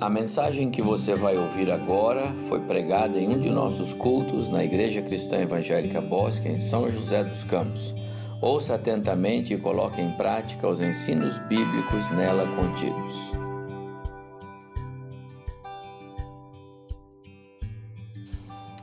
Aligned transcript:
A 0.00 0.10
mensagem 0.10 0.72
que 0.72 0.82
você 0.82 1.14
vai 1.14 1.38
ouvir 1.38 1.70
agora 1.70 2.34
foi 2.48 2.58
pregada 2.60 3.16
em 3.16 3.28
um 3.28 3.38
de 3.38 3.48
nossos 3.48 3.92
cultos 3.92 4.50
na 4.50 4.64
Igreja 4.64 5.00
Cristã 5.00 5.38
Evangélica 5.38 6.00
Bosque, 6.00 6.48
em 6.48 6.56
São 6.56 6.90
José 6.90 7.22
dos 7.22 7.44
Campos. 7.44 7.94
Ouça 8.42 8.74
atentamente 8.74 9.54
e 9.54 9.58
coloque 9.58 10.00
em 10.00 10.10
prática 10.10 10.68
os 10.68 10.82
ensinos 10.82 11.38
bíblicos 11.38 12.10
nela 12.10 12.44
contidos. 12.56 13.14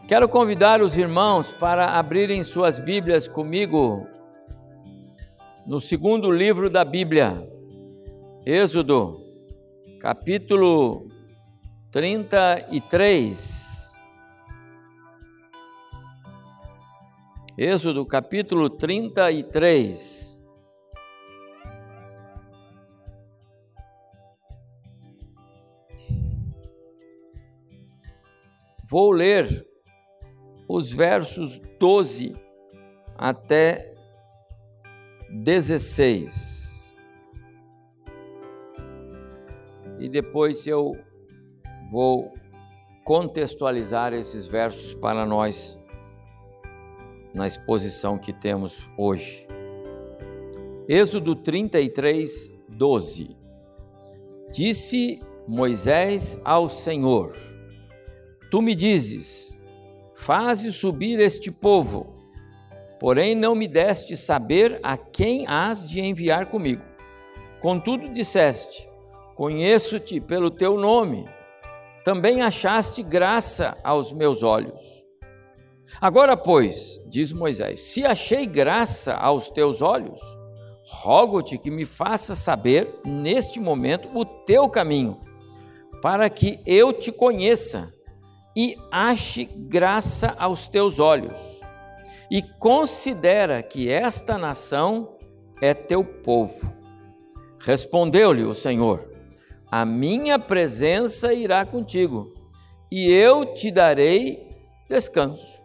Quero 0.08 0.30
convidar 0.30 0.82
os 0.82 0.98
irmãos 0.98 1.52
para 1.52 2.00
abrirem 2.00 2.42
suas 2.42 2.80
Bíblias 2.80 3.28
comigo 3.28 4.08
no 5.68 5.82
segundo 5.82 6.32
livro 6.32 6.70
da 6.70 6.86
Bíblia, 6.86 7.46
Êxodo 8.46 9.31
capítulo 10.02 11.08
33. 11.92 14.02
Êxodo, 17.56 18.04
capítulo 18.04 18.68
33. 18.68 20.44
Vou 28.90 29.12
ler 29.12 29.68
os 30.68 30.92
versos 30.92 31.60
12 31.80 32.36
até 33.16 33.94
16. 35.30 36.71
E 40.02 40.10
depois 40.10 40.66
eu 40.66 40.98
vou 41.92 42.34
contextualizar 43.06 44.14
esses 44.14 44.48
versos 44.48 44.96
para 44.96 45.28
nós 45.28 45.78
na 47.32 47.46
exposição 47.46 48.18
que 48.18 48.34
temos 48.34 48.90
hoje. 48.98 49.48
Êxodo 50.90 51.36
33, 51.36 52.52
12. 52.68 53.38
Disse 54.52 55.22
Moisés 55.48 56.42
ao 56.44 56.68
Senhor: 56.68 57.36
Tu 58.50 58.60
me 58.60 58.74
dizes, 58.74 59.56
faze 60.16 60.72
subir 60.72 61.20
este 61.20 61.52
povo, 61.52 62.16
porém 63.00 63.36
não 63.36 63.54
me 63.54 63.68
deste 63.68 64.18
saber 64.18 64.80
a 64.82 64.98
quem 64.98 65.46
has 65.48 65.88
de 65.88 66.02
enviar 66.02 66.48
comigo. 66.48 66.84
Contudo 67.62 68.10
disseste: 68.10 68.91
Conheço-te 69.42 70.22
pelo 70.22 70.52
teu 70.52 70.78
nome, 70.78 71.28
também 72.06 72.44
achaste 72.44 73.02
graça 73.02 73.76
aos 73.84 74.12
meus 74.12 74.44
olhos. 74.44 75.04
Agora, 76.00 76.38
pois, 76.38 77.02
diz 77.10 77.32
Moisés: 77.32 77.82
se 77.82 78.06
achei 78.06 78.46
graça 78.46 79.16
aos 79.16 79.50
teus 79.50 79.82
olhos, 79.82 80.22
rogo-te 80.88 81.58
que 81.58 81.72
me 81.72 81.88
faça 81.88 82.36
saber 82.36 83.00
neste 83.04 83.60
momento 83.60 84.10
o 84.14 84.24
teu 84.24 84.70
caminho, 84.70 85.20
para 86.04 86.30
que 86.30 86.60
eu 86.64 86.94
te 86.94 87.12
conheça 87.12 87.92
e 88.56 88.78
ache 88.92 89.46
graça 89.46 90.36
aos 90.38 90.68
teus 90.68 91.00
olhos. 91.00 91.40
E 92.30 92.44
considera 92.44 93.64
que 93.64 93.90
esta 93.90 94.38
nação 94.38 95.18
é 95.60 95.74
teu 95.74 96.06
povo. 96.06 96.72
Respondeu-lhe 97.58 98.44
o 98.44 98.54
Senhor: 98.54 99.11
a 99.72 99.86
minha 99.86 100.38
presença 100.38 101.34
irá 101.34 101.66
contigo, 101.66 102.34
e 102.92 103.10
eu 103.10 103.54
te 103.54 103.72
darei 103.72 104.46
descanso. 104.90 105.62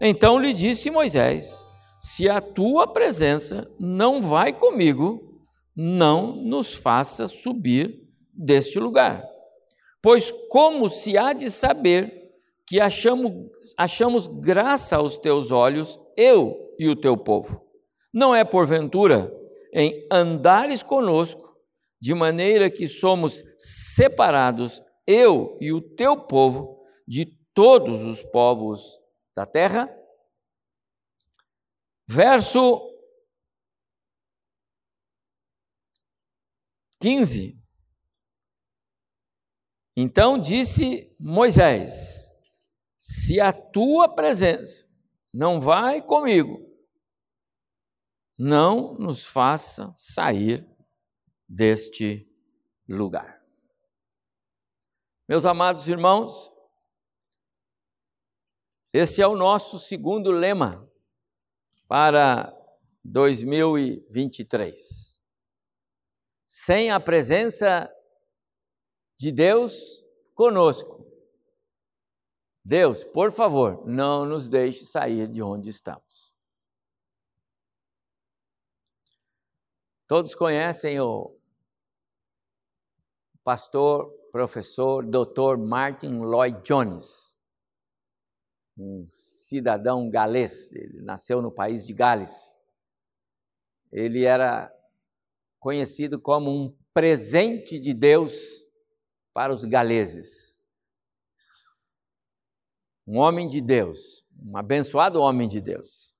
Então 0.00 0.38
lhe 0.38 0.54
disse 0.54 0.90
Moisés: 0.90 1.68
Se 2.00 2.26
a 2.26 2.40
tua 2.40 2.86
presença 2.86 3.70
não 3.78 4.22
vai 4.22 4.50
comigo, 4.50 5.42
não 5.76 6.34
nos 6.36 6.74
faça 6.74 7.28
subir 7.28 8.02
deste 8.32 8.78
lugar. 8.78 9.22
Pois 10.00 10.32
como 10.48 10.88
se 10.88 11.18
há 11.18 11.34
de 11.34 11.50
saber 11.50 12.30
que 12.66 12.80
achamos, 12.80 13.32
achamos 13.76 14.26
graça 14.26 14.96
aos 14.96 15.18
teus 15.18 15.50
olhos, 15.50 15.98
eu 16.16 16.74
e 16.78 16.88
o 16.88 16.96
teu 16.96 17.16
povo? 17.16 17.62
Não 18.12 18.34
é 18.34 18.42
porventura 18.42 19.30
em 19.72 20.06
andares 20.10 20.82
conosco 20.82 21.55
de 22.00 22.14
maneira 22.14 22.70
que 22.70 22.88
somos 22.88 23.42
separados, 23.58 24.82
eu 25.06 25.56
e 25.60 25.72
o 25.72 25.80
teu 25.80 26.16
povo, 26.16 26.84
de 27.06 27.26
todos 27.54 28.02
os 28.02 28.22
povos 28.24 29.00
da 29.34 29.46
terra. 29.46 29.88
Verso 32.06 32.80
15. 37.00 37.62
Então 39.96 40.38
disse 40.38 41.14
Moisés: 41.18 42.28
Se 42.98 43.40
a 43.40 43.52
tua 43.52 44.08
presença 44.08 44.86
não 45.32 45.60
vai 45.60 46.02
comigo, 46.02 46.60
não 48.38 48.94
nos 48.94 49.24
faça 49.24 49.92
sair 49.96 50.66
deste 51.48 52.28
lugar. 52.88 53.44
Meus 55.28 55.44
amados 55.44 55.88
irmãos, 55.88 56.50
esse 58.92 59.20
é 59.20 59.26
o 59.26 59.36
nosso 59.36 59.78
segundo 59.78 60.30
lema 60.30 60.88
para 61.88 62.56
2023. 63.04 65.20
Sem 66.44 66.90
a 66.90 67.00
presença 67.00 67.92
de 69.18 69.32
Deus 69.32 70.04
conosco. 70.34 71.04
Deus, 72.64 73.04
por 73.04 73.30
favor, 73.30 73.86
não 73.86 74.24
nos 74.24 74.50
deixe 74.50 74.84
sair 74.84 75.28
de 75.28 75.42
onde 75.42 75.70
estamos. 75.70 76.34
Todos 80.06 80.34
conhecem 80.34 81.00
o 81.00 81.35
pastor, 83.46 84.10
professor, 84.32 85.06
doutor 85.06 85.56
Martin 85.56 86.18
Lloyd 86.18 86.62
Jones, 86.64 87.38
um 88.76 89.06
cidadão 89.08 90.10
galês, 90.10 90.72
ele 90.72 91.00
nasceu 91.00 91.40
no 91.40 91.52
país 91.52 91.86
de 91.86 91.94
Gales. 91.94 92.52
Ele 93.92 94.24
era 94.24 94.74
conhecido 95.60 96.20
como 96.20 96.50
um 96.50 96.76
presente 96.92 97.78
de 97.78 97.94
Deus 97.94 98.32
para 99.32 99.54
os 99.54 99.64
galeses. 99.64 100.60
Um 103.06 103.18
homem 103.18 103.48
de 103.48 103.60
Deus, 103.60 104.26
um 104.44 104.56
abençoado 104.56 105.20
homem 105.20 105.46
de 105.46 105.60
Deus. 105.60 106.16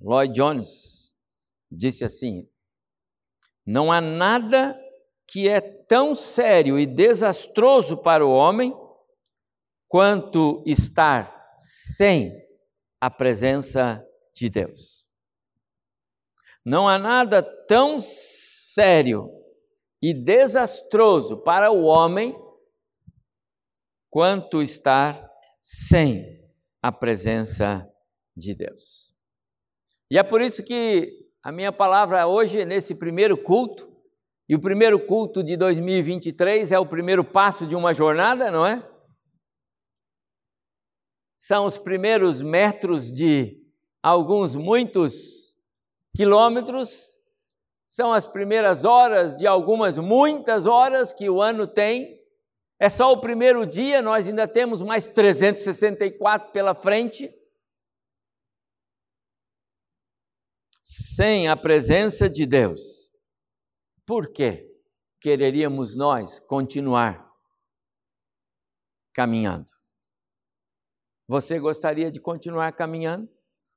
Lloyd 0.00 0.32
Jones 0.32 1.14
disse 1.70 2.04
assim: 2.04 2.50
Não 3.66 3.92
há 3.92 4.00
nada 4.00 4.80
que 5.26 5.48
é 5.48 5.60
tão 5.60 6.14
sério 6.14 6.78
e 6.78 6.86
desastroso 6.86 7.96
para 7.96 8.24
o 8.24 8.30
homem 8.30 8.74
quanto 9.88 10.62
estar 10.66 11.54
sem 11.56 12.32
a 13.00 13.10
presença 13.10 14.04
de 14.34 14.48
Deus. 14.48 15.06
Não 16.64 16.88
há 16.88 16.98
nada 16.98 17.42
tão 17.42 18.00
sério 18.00 19.30
e 20.02 20.12
desastroso 20.12 21.42
para 21.42 21.70
o 21.70 21.84
homem 21.84 22.34
quanto 24.10 24.62
estar 24.62 25.30
sem 25.60 26.42
a 26.82 26.92
presença 26.92 27.90
de 28.36 28.54
Deus. 28.54 29.14
E 30.10 30.18
é 30.18 30.22
por 30.22 30.40
isso 30.40 30.62
que 30.62 31.30
a 31.42 31.50
minha 31.50 31.72
palavra 31.72 32.26
hoje, 32.26 32.64
nesse 32.64 32.94
primeiro 32.94 33.36
culto, 33.36 33.93
e 34.46 34.54
o 34.54 34.60
primeiro 34.60 35.00
culto 35.00 35.42
de 35.42 35.56
2023 35.56 36.70
é 36.70 36.78
o 36.78 36.86
primeiro 36.86 37.24
passo 37.24 37.66
de 37.66 37.74
uma 37.74 37.94
jornada, 37.94 38.50
não 38.50 38.66
é? 38.66 38.86
São 41.36 41.64
os 41.64 41.78
primeiros 41.78 42.42
metros 42.42 43.10
de 43.10 43.62
alguns 44.02 44.54
muitos 44.54 45.56
quilômetros, 46.14 47.18
são 47.86 48.12
as 48.12 48.26
primeiras 48.26 48.84
horas 48.84 49.36
de 49.36 49.46
algumas 49.46 49.98
muitas 49.98 50.66
horas 50.66 51.12
que 51.12 51.28
o 51.28 51.40
ano 51.40 51.66
tem. 51.66 52.22
É 52.78 52.88
só 52.90 53.12
o 53.12 53.20
primeiro 53.20 53.64
dia, 53.64 54.02
nós 54.02 54.28
ainda 54.28 54.46
temos 54.46 54.82
mais 54.82 55.06
364 55.06 56.52
pela 56.52 56.74
frente. 56.74 57.32
Sem 60.82 61.48
a 61.48 61.56
presença 61.56 62.28
de 62.28 62.44
Deus 62.44 63.03
por 64.06 64.32
quê 64.32 64.70
quereríamos 65.20 65.96
nós 65.96 66.38
continuar 66.38 67.30
caminhando? 69.12 69.72
Você 71.26 71.58
gostaria 71.58 72.10
de 72.10 72.20
continuar 72.20 72.72
caminhando? 72.72 73.28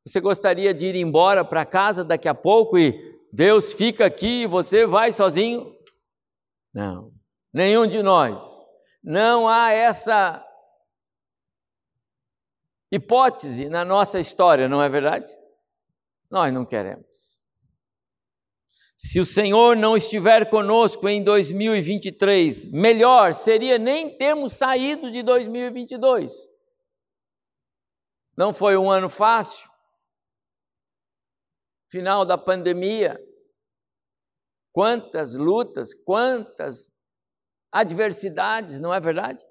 Você 0.06 0.20
gostaria 0.20 0.74
de 0.74 0.86
ir 0.86 0.96
embora 0.96 1.44
para 1.44 1.66
casa 1.66 2.04
daqui 2.04 2.28
a 2.28 2.36
pouco 2.36 2.78
e 2.78 3.18
Deus 3.32 3.74
fica 3.74 4.06
aqui 4.06 4.44
e 4.44 4.48
você 4.48 4.86
vai 4.86 5.12
sozinho? 5.12 5.76
Não, 6.74 7.14
nenhum 7.54 7.88
de 7.88 8.02
nós. 8.04 8.64
Não 9.04 9.48
há 9.48 9.72
essa 9.72 10.46
hipótese 12.92 13.70
na 13.70 13.86
nossa 13.86 14.20
história, 14.20 14.68
não 14.68 14.82
é 14.82 14.90
verdade? 14.90 15.32
Nós 16.30 16.54
não 16.54 16.66
queremos. 16.66 17.07
Se 19.00 19.20
o 19.20 19.26
Senhor 19.26 19.78
não 19.78 19.96
estiver 19.96 20.50
conosco 20.50 21.08
em 21.08 21.24
2023, 21.24 22.66
melhor 22.72 23.36
seria 23.36 23.78
nem 23.78 24.18
termos 24.18 24.54
saído 24.54 25.12
de 25.12 25.22
2022. 25.22 26.50
Não 28.36 28.52
foi 28.52 28.76
um 28.76 28.90
ano 28.90 29.08
fácil. 29.08 29.70
Final 31.88 32.26
da 32.26 32.40
pandemia. 32.40 33.24
Quantas 34.74 35.36
lutas, 35.36 35.94
quantas 35.94 36.90
adversidades, 37.72 38.82
não 38.82 38.92
é 38.92 39.00
verdade? 39.00 39.46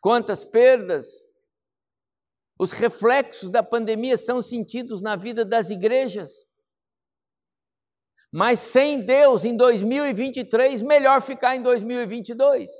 Quantas 0.00 0.44
perdas, 0.44 1.32
os 2.58 2.72
reflexos 2.72 3.50
da 3.50 3.62
pandemia 3.62 4.16
são 4.16 4.42
sentidos 4.42 5.00
na 5.00 5.14
vida 5.14 5.44
das 5.44 5.70
igrejas. 5.70 6.50
Mas 8.32 8.60
sem 8.60 9.02
Deus 9.02 9.44
em 9.44 9.54
2023, 9.54 10.80
melhor 10.80 11.20
ficar 11.20 11.54
em 11.54 11.60
2022. 11.60 12.70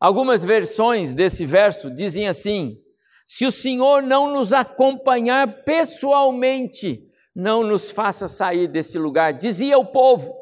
Algumas 0.00 0.42
versões 0.42 1.14
desse 1.14 1.44
verso 1.44 1.90
dizem 1.90 2.26
assim: 2.26 2.82
se 3.24 3.44
o 3.44 3.52
Senhor 3.52 4.02
não 4.02 4.32
nos 4.32 4.54
acompanhar 4.54 5.62
pessoalmente, 5.62 7.06
não 7.34 7.62
nos 7.62 7.90
faça 7.90 8.26
sair 8.26 8.66
desse 8.66 8.98
lugar, 8.98 9.34
dizia 9.34 9.78
o 9.78 9.84
povo, 9.84 10.34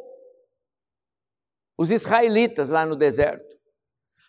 os 1.77 1.91
israelitas 1.91 2.71
lá 2.71 2.87
no 2.87 2.95
deserto. 2.95 3.57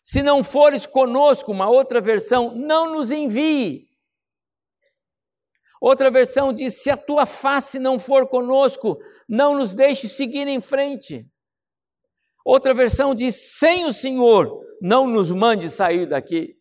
Se 0.01 0.23
não 0.23 0.43
fores 0.43 0.85
conosco, 0.87 1.51
uma 1.51 1.69
outra 1.69 2.01
versão, 2.01 2.55
não 2.55 2.91
nos 2.91 3.11
envie. 3.11 3.87
Outra 5.83 6.09
versão 6.09 6.53
diz: 6.53 6.81
se 6.81 6.89
a 6.89 6.95
tua 6.95 7.25
face 7.25 7.77
não 7.77 7.99
for 7.99 8.25
conosco, 8.25 8.97
não 9.27 9.57
nos 9.57 9.75
deixe 9.75 10.07
seguir 10.07 10.47
em 10.47 10.61
frente. 10.61 11.29
Outra 12.45 12.73
versão 12.73 13.13
diz: 13.13 13.35
sem 13.57 13.83
o 13.85 13.91
Senhor, 13.91 14.65
não 14.81 15.05
nos 15.05 15.29
mande 15.29 15.69
sair 15.69 16.07
daqui. 16.07 16.57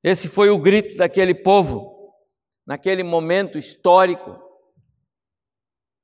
Esse 0.00 0.28
foi 0.28 0.48
o 0.48 0.60
grito 0.60 0.96
daquele 0.96 1.34
povo, 1.34 2.14
naquele 2.64 3.02
momento 3.02 3.58
histórico 3.58 4.38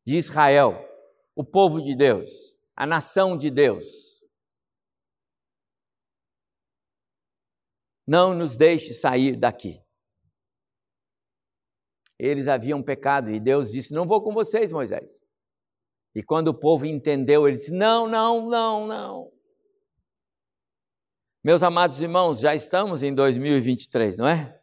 de 0.04 0.16
Israel, 0.16 0.84
o 1.36 1.44
povo 1.44 1.80
de 1.80 1.94
Deus, 1.94 2.28
a 2.74 2.84
nação 2.84 3.38
de 3.38 3.50
Deus. 3.50 4.10
não 8.10 8.34
nos 8.34 8.56
deixe 8.56 8.92
sair 8.92 9.36
daqui. 9.36 9.80
Eles 12.22 12.48
haviam 12.48 12.82
pecado 12.82 13.30
e 13.30 13.40
Deus 13.40 13.72
disse: 13.72 13.94
Não 13.94 14.06
vou 14.06 14.22
com 14.22 14.34
vocês, 14.34 14.70
Moisés. 14.70 15.24
E 16.14 16.22
quando 16.22 16.48
o 16.48 16.58
povo 16.58 16.84
entendeu, 16.84 17.48
ele 17.48 17.56
disse: 17.56 17.72
Não, 17.72 18.06
não, 18.06 18.46
não, 18.46 18.86
não. 18.86 19.32
Meus 21.42 21.62
amados 21.62 22.02
irmãos, 22.02 22.40
já 22.40 22.54
estamos 22.54 23.02
em 23.02 23.14
2023, 23.14 24.18
não 24.18 24.28
é? 24.28 24.60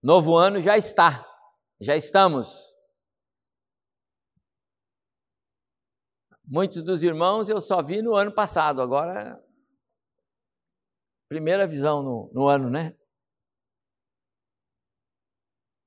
Novo 0.00 0.36
ano 0.36 0.60
já 0.60 0.78
está, 0.78 1.26
já 1.80 1.96
estamos. 1.96 2.72
Muitos 6.46 6.84
dos 6.84 7.02
irmãos 7.02 7.48
eu 7.48 7.60
só 7.60 7.82
vi 7.82 8.00
no 8.00 8.14
ano 8.14 8.32
passado, 8.32 8.80
agora 8.80 9.42
primeira 11.28 11.66
visão 11.66 12.00
no, 12.00 12.30
no 12.32 12.46
ano, 12.46 12.70
né? 12.70 12.96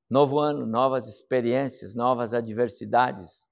Novo 0.10 0.40
ano, 0.40 0.66
novas 0.66 1.08
experiências, 1.08 1.94
novas 1.94 2.34
adversidades, 2.34 3.46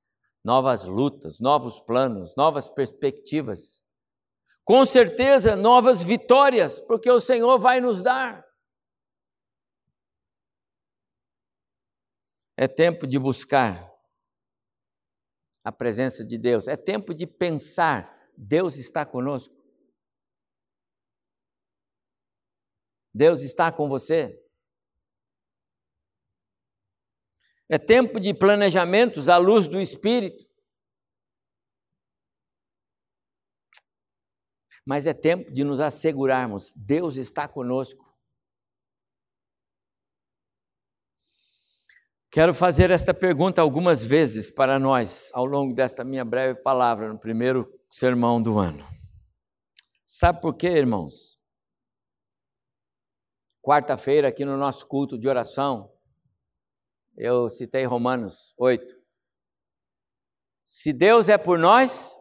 novas 0.43 0.85
lutas, 0.85 1.39
novos 1.39 1.81
planos, 1.81 2.35
novas 2.35 2.69
perspectivas. 2.69 3.83
Com 4.63 4.85
certeza, 4.85 5.55
novas 5.55 6.01
vitórias, 6.01 6.79
porque 6.79 7.11
o 7.11 7.19
Senhor 7.19 7.59
vai 7.59 7.81
nos 7.81 8.01
dar. 8.01 8.45
É 12.57 12.67
tempo 12.67 13.05
de 13.05 13.19
buscar 13.19 13.93
a 15.61 15.71
presença 15.71 16.23
de 16.23 16.37
Deus, 16.37 16.67
é 16.67 16.77
tempo 16.77 17.13
de 17.13 17.27
pensar: 17.27 18.29
Deus 18.37 18.77
está 18.77 19.05
conosco. 19.05 19.53
Deus 23.13 23.41
está 23.41 23.71
com 23.71 23.89
você. 23.89 24.44
É 27.69 27.79
tempo 27.79 28.19
de 28.19 28.33
planejamentos 28.33 29.27
à 29.27 29.37
luz 29.37 29.67
do 29.67 29.81
Espírito. 29.81 30.45
Mas 34.85 35.07
é 35.07 35.13
tempo 35.13 35.51
de 35.51 35.63
nos 35.63 35.79
assegurarmos: 35.79 36.71
Deus 36.75 37.15
está 37.15 37.47
conosco. 37.47 38.05
Quero 42.29 42.53
fazer 42.53 42.91
esta 42.91 43.13
pergunta 43.13 43.61
algumas 43.61 44.05
vezes 44.05 44.51
para 44.51 44.77
nós, 44.77 45.31
ao 45.33 45.45
longo 45.45 45.73
desta 45.73 46.03
minha 46.03 46.25
breve 46.25 46.61
palavra, 46.61 47.07
no 47.07 47.17
primeiro 47.17 47.65
sermão 47.89 48.41
do 48.41 48.59
ano. 48.59 48.85
Sabe 50.05 50.41
por 50.41 50.53
quê, 50.53 50.67
irmãos? 50.67 51.39
Quarta-feira, 53.61 54.27
aqui 54.27 54.43
no 54.43 54.57
nosso 54.57 54.85
culto 54.85 55.17
de 55.17 55.29
oração, 55.29 55.94
eu 57.17 57.49
citei 57.49 57.85
Romanos 57.85 58.53
8. 58.57 58.95
Se 60.63 60.91
Deus 60.91 61.29
é 61.29 61.37
por 61.37 61.57
nós, 61.57 62.13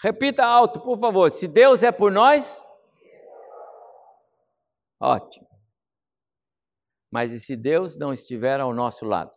repita 0.00 0.44
alto, 0.44 0.80
por 0.80 0.98
favor. 0.98 1.30
Se 1.30 1.48
Deus 1.48 1.82
é 1.82 1.92
por 1.92 2.10
nós, 2.12 2.62
ótimo. 5.00 5.48
Mas 7.10 7.32
e 7.32 7.40
se 7.40 7.56
Deus 7.56 7.96
não 7.96 8.12
estiver 8.12 8.60
ao 8.60 8.74
nosso 8.74 9.04
lado? 9.04 9.32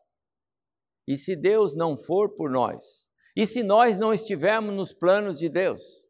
E 1.08 1.18
se 1.18 1.36
Deus 1.36 1.76
não 1.76 1.98
for 1.98 2.34
por 2.36 2.50
nós? 2.50 3.08
E 3.36 3.46
se 3.46 3.64
nós 3.64 3.98
não 3.98 4.14
estivermos 4.14 4.74
nos 4.74 4.94
planos 4.94 5.38
de 5.38 5.48
Deus? 5.48 6.08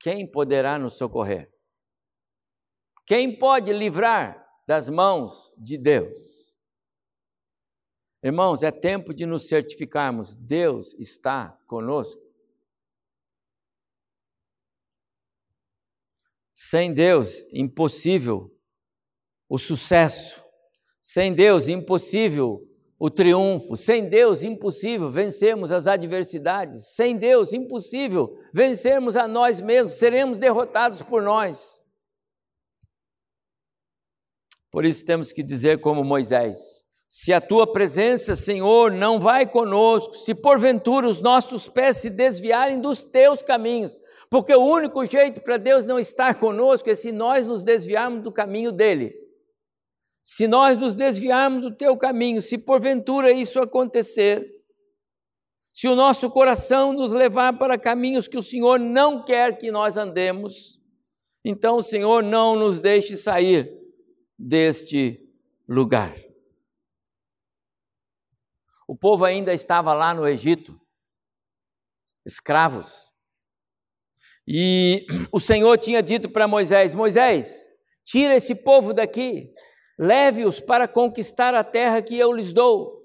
Quem 0.00 0.30
poderá 0.30 0.78
nos 0.78 0.96
socorrer? 0.96 1.52
Quem 3.06 3.38
pode 3.38 3.72
livrar 3.72 4.43
das 4.66 4.88
mãos 4.88 5.52
de 5.56 5.76
Deus? 5.76 6.52
Irmãos, 8.22 8.62
é 8.62 8.70
tempo 8.70 9.12
de 9.12 9.26
nos 9.26 9.46
certificarmos: 9.46 10.34
Deus 10.34 10.94
está 10.94 11.58
conosco. 11.66 12.22
Sem 16.54 16.94
Deus, 16.94 17.44
impossível 17.52 18.50
o 19.46 19.58
sucesso. 19.58 20.42
Sem 20.98 21.34
Deus, 21.34 21.68
impossível 21.68 22.66
o 22.98 23.10
triunfo. 23.10 23.76
Sem 23.76 24.08
Deus, 24.08 24.42
impossível 24.42 25.10
vencermos 25.10 25.70
as 25.70 25.86
adversidades. 25.86 26.94
Sem 26.94 27.18
Deus, 27.18 27.52
impossível 27.52 28.38
vencermos 28.54 29.14
a 29.14 29.28
nós 29.28 29.60
mesmos. 29.60 29.96
Seremos 29.96 30.38
derrotados 30.38 31.02
por 31.02 31.22
nós. 31.22 31.83
Por 34.74 34.84
isso 34.84 35.04
temos 35.04 35.30
que 35.30 35.40
dizer 35.40 35.78
como 35.78 36.02
Moisés: 36.02 36.84
se 37.08 37.32
a 37.32 37.40
tua 37.40 37.64
presença, 37.64 38.34
Senhor, 38.34 38.90
não 38.90 39.20
vai 39.20 39.46
conosco, 39.46 40.16
se 40.16 40.34
porventura 40.34 41.08
os 41.08 41.20
nossos 41.20 41.68
pés 41.68 41.98
se 41.98 42.10
desviarem 42.10 42.80
dos 42.80 43.04
teus 43.04 43.40
caminhos, 43.40 43.96
porque 44.28 44.52
o 44.52 44.66
único 44.66 45.06
jeito 45.06 45.40
para 45.42 45.58
Deus 45.58 45.86
não 45.86 45.96
estar 45.96 46.40
conosco 46.40 46.90
é 46.90 46.94
se 46.96 47.12
nós 47.12 47.46
nos 47.46 47.62
desviarmos 47.62 48.24
do 48.24 48.32
caminho 48.32 48.72
dele. 48.72 49.14
Se 50.24 50.48
nós 50.48 50.76
nos 50.76 50.96
desviarmos 50.96 51.62
do 51.62 51.76
teu 51.76 51.96
caminho, 51.96 52.42
se 52.42 52.58
porventura 52.58 53.30
isso 53.30 53.60
acontecer, 53.60 54.44
se 55.72 55.86
o 55.86 55.94
nosso 55.94 56.28
coração 56.28 56.92
nos 56.92 57.12
levar 57.12 57.56
para 57.60 57.78
caminhos 57.78 58.26
que 58.26 58.36
o 58.38 58.42
Senhor 58.42 58.80
não 58.80 59.24
quer 59.24 59.56
que 59.56 59.70
nós 59.70 59.96
andemos, 59.96 60.80
então, 61.44 61.80
Senhor, 61.80 62.24
não 62.24 62.56
nos 62.56 62.80
deixe 62.80 63.16
sair 63.16 63.83
deste 64.38 65.20
lugar. 65.68 66.14
O 68.86 68.96
povo 68.96 69.24
ainda 69.24 69.52
estava 69.52 69.94
lá 69.94 70.12
no 70.12 70.28
Egito, 70.28 70.78
escravos. 72.24 73.12
E 74.46 75.06
o 75.32 75.40
Senhor 75.40 75.76
tinha 75.78 76.02
dito 76.02 76.28
para 76.28 76.46
Moisés: 76.46 76.94
Moisés, 76.94 77.66
tira 78.04 78.36
esse 78.36 78.54
povo 78.54 78.92
daqui, 78.92 79.52
leve-os 79.98 80.60
para 80.60 80.86
conquistar 80.86 81.54
a 81.54 81.64
terra 81.64 82.02
que 82.02 82.18
eu 82.18 82.32
lhes 82.32 82.52
dou. 82.52 83.02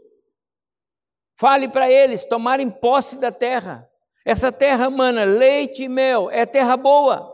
Fale 1.39 1.69
para 1.69 1.89
eles 1.89 2.25
tomarem 2.25 2.69
posse 2.69 3.17
da 3.17 3.31
terra. 3.31 3.89
Essa 4.25 4.51
terra 4.51 4.89
mana 4.89 5.24
leite 5.24 5.83
e 5.83 5.89
mel, 5.89 6.29
é 6.29 6.45
terra 6.45 6.75
boa. 6.75 7.33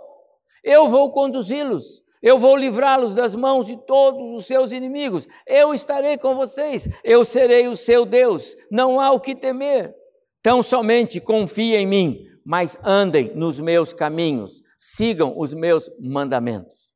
Eu 0.63 0.87
vou 0.87 1.11
conduzi-los, 1.11 2.04
eu 2.25 2.39
vou 2.39 2.57
livrá-los 2.57 3.13
das 3.13 3.35
mãos 3.35 3.67
de 3.67 3.77
todos 3.85 4.35
os 4.35 4.47
seus 4.47 4.71
inimigos. 4.71 5.27
Eu 5.45 5.75
estarei 5.75 6.17
com 6.17 6.33
vocês, 6.33 6.89
eu 7.03 7.23
serei 7.23 7.67
o 7.67 7.77
seu 7.77 8.03
Deus. 8.03 8.55
Não 8.71 8.99
há 8.99 9.11
o 9.11 9.19
que 9.19 9.35
temer. 9.35 9.95
Tão 10.41 10.63
somente 10.63 11.21
confiem 11.21 11.83
em 11.83 11.85
mim, 11.85 12.25
mas 12.43 12.79
andem 12.83 13.35
nos 13.35 13.59
meus 13.59 13.93
caminhos, 13.93 14.63
sigam 14.75 15.37
os 15.37 15.53
meus 15.53 15.87
mandamentos. 15.99 16.89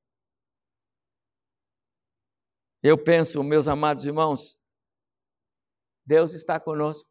Eu 2.82 2.98
penso, 2.98 3.44
meus 3.44 3.68
amados 3.68 4.08
irmãos, 4.08 4.58
Deus 6.08 6.34
está 6.34 6.60
conosco. 6.60 7.08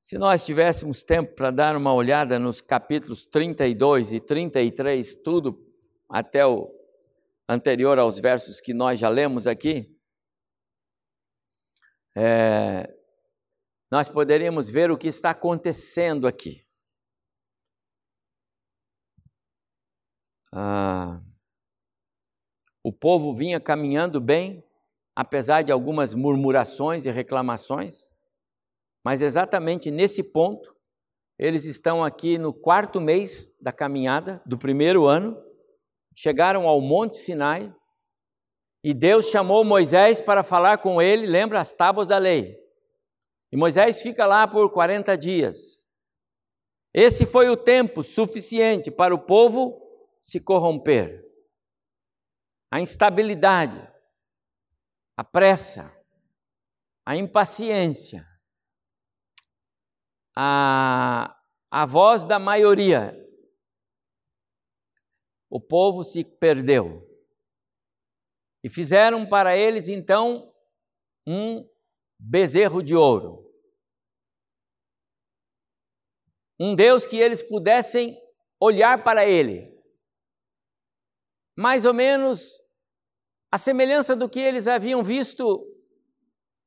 Se 0.00 0.16
nós 0.16 0.46
tivéssemos 0.46 1.02
tempo 1.02 1.34
para 1.34 1.50
dar 1.50 1.74
uma 1.74 1.92
olhada 1.92 2.38
nos 2.38 2.60
capítulos 2.60 3.26
32 3.26 4.12
e 4.12 4.20
33, 4.20 5.16
tudo 5.24 5.69
até 6.10 6.44
o 6.44 6.68
anterior 7.48 7.98
aos 7.98 8.18
versos 8.18 8.60
que 8.60 8.74
nós 8.74 8.98
já 8.98 9.08
lemos 9.08 9.46
aqui, 9.46 9.96
é, 12.16 12.92
nós 13.90 14.08
poderíamos 14.08 14.68
ver 14.68 14.90
o 14.90 14.98
que 14.98 15.08
está 15.08 15.30
acontecendo 15.30 16.26
aqui. 16.26 16.66
Ah, 20.52 21.22
o 22.82 22.92
povo 22.92 23.34
vinha 23.34 23.60
caminhando 23.60 24.20
bem, 24.20 24.64
apesar 25.14 25.62
de 25.62 25.70
algumas 25.70 26.12
murmurações 26.12 27.04
e 27.04 27.10
reclamações, 27.10 28.10
mas 29.04 29.22
exatamente 29.22 29.90
nesse 29.90 30.22
ponto, 30.24 30.76
eles 31.38 31.64
estão 31.64 32.04
aqui 32.04 32.36
no 32.36 32.52
quarto 32.52 33.00
mês 33.00 33.54
da 33.60 33.72
caminhada 33.72 34.42
do 34.44 34.58
primeiro 34.58 35.06
ano, 35.06 35.49
chegaram 36.20 36.68
ao 36.68 36.82
Monte 36.82 37.16
Sinai 37.16 37.74
e 38.84 38.92
Deus 38.92 39.30
chamou 39.30 39.64
Moisés 39.64 40.20
para 40.20 40.42
falar 40.42 40.76
com 40.76 41.00
ele, 41.00 41.26
lembra 41.26 41.58
as 41.58 41.72
tábuas 41.72 42.08
da 42.08 42.18
lei. 42.18 42.58
E 43.50 43.56
Moisés 43.56 44.02
fica 44.02 44.26
lá 44.26 44.46
por 44.46 44.70
40 44.70 45.16
dias. 45.16 45.88
Esse 46.92 47.24
foi 47.24 47.48
o 47.48 47.56
tempo 47.56 48.02
suficiente 48.02 48.90
para 48.90 49.14
o 49.14 49.18
povo 49.18 49.80
se 50.20 50.38
corromper. 50.38 51.24
A 52.70 52.82
instabilidade, 52.82 53.80
a 55.16 55.24
pressa, 55.24 55.90
a 57.06 57.16
impaciência, 57.16 58.28
a, 60.36 61.34
a 61.70 61.86
voz 61.86 62.26
da 62.26 62.38
maioria. 62.38 63.19
O 65.50 65.60
povo 65.60 66.04
se 66.04 66.24
perdeu. 66.24 67.06
E 68.62 68.70
fizeram 68.70 69.26
para 69.26 69.56
eles 69.56 69.88
então 69.88 70.54
um 71.26 71.68
bezerro 72.18 72.82
de 72.82 72.94
ouro. 72.94 73.50
Um 76.58 76.76
Deus 76.76 77.06
que 77.06 77.16
eles 77.16 77.42
pudessem 77.42 78.16
olhar 78.60 79.02
para 79.02 79.26
ele. 79.26 79.76
Mais 81.56 81.84
ou 81.84 81.94
menos 81.94 82.60
a 83.50 83.58
semelhança 83.58 84.14
do 84.14 84.28
que 84.28 84.38
eles 84.38 84.68
haviam 84.68 85.02
visto 85.02 85.66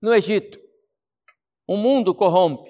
no 0.01 0.13
Egito. 0.13 0.59
O 1.65 1.77
mundo 1.77 2.13
corrompe, 2.13 2.69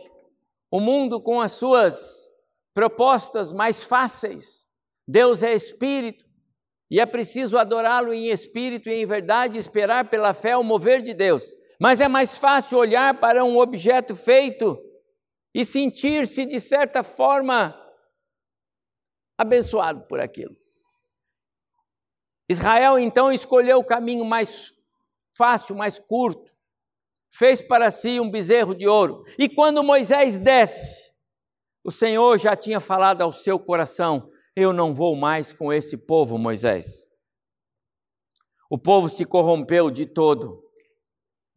o 0.69 0.79
mundo 0.79 1.21
com 1.21 1.41
as 1.41 1.53
suas 1.53 2.29
propostas 2.73 3.51
mais 3.51 3.83
fáceis. 3.83 4.67
Deus 5.07 5.43
é 5.43 5.53
espírito 5.53 6.25
e 6.89 6.99
é 6.99 7.05
preciso 7.05 7.57
adorá-lo 7.57 8.13
em 8.13 8.29
espírito 8.29 8.89
e 8.89 8.93
em 8.93 9.05
verdade, 9.05 9.57
esperar 9.57 10.09
pela 10.09 10.33
fé 10.33 10.55
o 10.55 10.63
mover 10.63 11.01
de 11.01 11.13
Deus. 11.13 11.43
Mas 11.79 11.99
é 11.99 12.07
mais 12.07 12.37
fácil 12.37 12.77
olhar 12.77 13.19
para 13.19 13.43
um 13.43 13.57
objeto 13.57 14.15
feito 14.15 14.77
e 15.53 15.65
sentir-se, 15.65 16.45
de 16.45 16.59
certa 16.59 17.03
forma, 17.03 17.75
abençoado 19.37 20.01
por 20.07 20.19
aquilo. 20.19 20.55
Israel 22.49 22.99
então 22.99 23.31
escolheu 23.31 23.79
o 23.79 23.83
caminho 23.83 24.25
mais 24.25 24.73
fácil, 25.35 25.75
mais 25.75 25.97
curto, 25.97 26.51
fez 27.31 27.61
para 27.61 27.89
si 27.89 28.19
um 28.19 28.29
bezerro 28.29 28.75
de 28.75 28.87
ouro. 28.87 29.23
E 29.37 29.49
quando 29.49 29.83
Moisés 29.83 30.37
desce, 30.37 31.11
o 31.83 31.91
Senhor 31.91 32.37
já 32.37 32.55
tinha 32.55 32.79
falado 32.79 33.21
ao 33.21 33.31
seu 33.31 33.59
coração: 33.59 34.29
Eu 34.55 34.71
não 34.71 34.93
vou 34.93 35.15
mais 35.15 35.51
com 35.51 35.73
esse 35.73 35.97
povo, 35.97 36.37
Moisés. 36.37 37.03
O 38.69 38.77
povo 38.77 39.09
se 39.09 39.25
corrompeu 39.25 39.89
de 39.89 40.05
todo, 40.05 40.63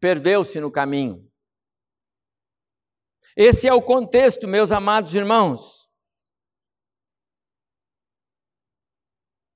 perdeu-se 0.01 0.61
no 0.61 0.71
caminho. 0.71 1.31
Esse 3.37 3.69
é 3.69 3.73
o 3.73 3.83
contexto, 3.83 4.49
meus 4.49 4.73
amados 4.73 5.15
irmãos. 5.15 5.87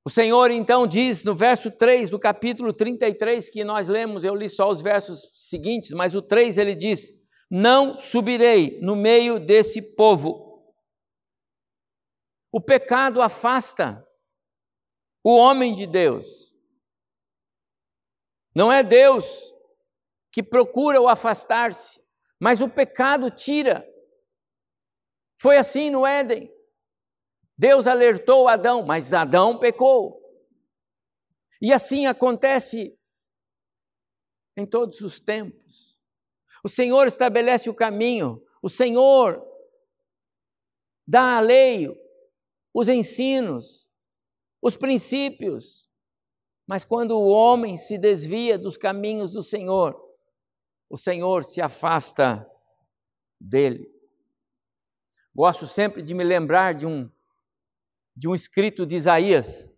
O 0.04 0.10
Senhor 0.10 0.50
então 0.50 0.86
diz 0.86 1.24
no 1.24 1.34
verso 1.34 1.70
3 1.70 2.10
do 2.10 2.18
capítulo 2.18 2.72
33 2.72 3.48
que 3.48 3.62
nós 3.62 3.88
lemos, 3.88 4.24
eu 4.24 4.34
li 4.34 4.48
só 4.48 4.68
os 4.68 4.82
versos 4.82 5.30
seguintes, 5.34 5.90
mas 5.92 6.14
o 6.14 6.22
3 6.22 6.58
ele 6.58 6.74
diz: 6.74 7.12
Não 7.50 7.98
subirei 7.98 8.80
no 8.80 8.96
meio 8.96 9.38
desse 9.38 9.80
povo. 9.94 10.49
O 12.52 12.60
pecado 12.60 13.22
afasta 13.22 14.06
o 15.22 15.36
homem 15.36 15.74
de 15.74 15.86
Deus. 15.86 16.54
Não 18.54 18.72
é 18.72 18.82
Deus 18.82 19.54
que 20.32 20.42
procura 20.42 21.00
o 21.00 21.08
afastar-se, 21.08 22.02
mas 22.38 22.60
o 22.60 22.68
pecado 22.68 23.30
tira. 23.30 23.86
Foi 25.36 25.56
assim 25.56 25.90
no 25.90 26.06
Éden. 26.06 26.52
Deus 27.56 27.86
alertou 27.86 28.48
Adão, 28.48 28.84
mas 28.84 29.12
Adão 29.12 29.58
pecou. 29.58 30.20
E 31.60 31.72
assim 31.72 32.06
acontece 32.06 32.98
em 34.56 34.66
todos 34.66 35.00
os 35.00 35.20
tempos. 35.20 35.98
O 36.64 36.68
Senhor 36.68 37.06
estabelece 37.06 37.70
o 37.70 37.74
caminho, 37.74 38.42
o 38.62 38.68
Senhor 38.68 39.46
dá 41.06 41.38
a 41.38 41.40
lei, 41.40 41.88
os 42.72 42.88
ensinos, 42.88 43.88
os 44.62 44.76
princípios. 44.76 45.88
Mas 46.66 46.84
quando 46.84 47.18
o 47.18 47.28
homem 47.28 47.76
se 47.76 47.98
desvia 47.98 48.58
dos 48.58 48.76
caminhos 48.76 49.32
do 49.32 49.42
Senhor, 49.42 50.00
o 50.88 50.96
Senhor 50.96 51.44
se 51.44 51.60
afasta 51.60 52.48
dele. 53.40 53.88
Gosto 55.34 55.66
sempre 55.66 56.02
de 56.02 56.14
me 56.14 56.24
lembrar 56.24 56.74
de 56.74 56.86
um 56.86 57.10
de 58.16 58.28
um 58.28 58.34
escrito 58.34 58.84
de 58.84 58.96
Isaías, 58.96 59.70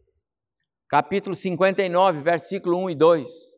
capítulo 0.88 1.36
59, 1.36 2.22
versículo 2.22 2.76
1 2.78 2.90
e 2.90 2.94
2. 2.96 3.52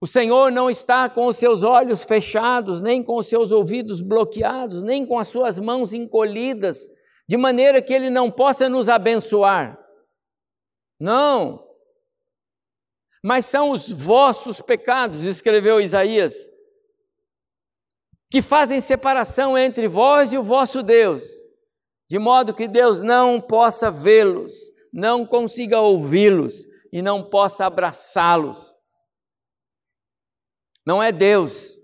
O 0.00 0.06
Senhor 0.06 0.52
não 0.52 0.70
está 0.70 1.10
com 1.10 1.26
os 1.26 1.36
seus 1.36 1.62
olhos 1.62 2.04
fechados, 2.04 2.80
nem 2.80 3.02
com 3.02 3.16
os 3.16 3.26
seus 3.26 3.50
ouvidos 3.50 4.00
bloqueados, 4.00 4.82
nem 4.82 5.04
com 5.04 5.18
as 5.18 5.28
suas 5.28 5.58
mãos 5.58 5.92
encolhidas, 5.92 6.88
de 7.30 7.36
maneira 7.36 7.80
que 7.80 7.94
Ele 7.94 8.10
não 8.10 8.28
possa 8.28 8.68
nos 8.68 8.88
abençoar. 8.88 9.78
Não. 10.98 11.64
Mas 13.22 13.46
são 13.46 13.70
os 13.70 13.88
vossos 13.88 14.60
pecados, 14.60 15.22
escreveu 15.22 15.80
Isaías, 15.80 16.34
que 18.28 18.42
fazem 18.42 18.80
separação 18.80 19.56
entre 19.56 19.86
vós 19.86 20.32
e 20.32 20.38
o 20.38 20.42
vosso 20.42 20.82
Deus 20.82 21.22
de 22.08 22.18
modo 22.18 22.52
que 22.52 22.66
Deus 22.66 23.04
não 23.04 23.40
possa 23.40 23.92
vê-los, 23.92 24.52
não 24.92 25.24
consiga 25.24 25.78
ouvi-los 25.78 26.66
e 26.92 27.00
não 27.00 27.22
possa 27.22 27.64
abraçá-los. 27.64 28.74
Não 30.84 31.00
é 31.00 31.12
Deus 31.12 31.78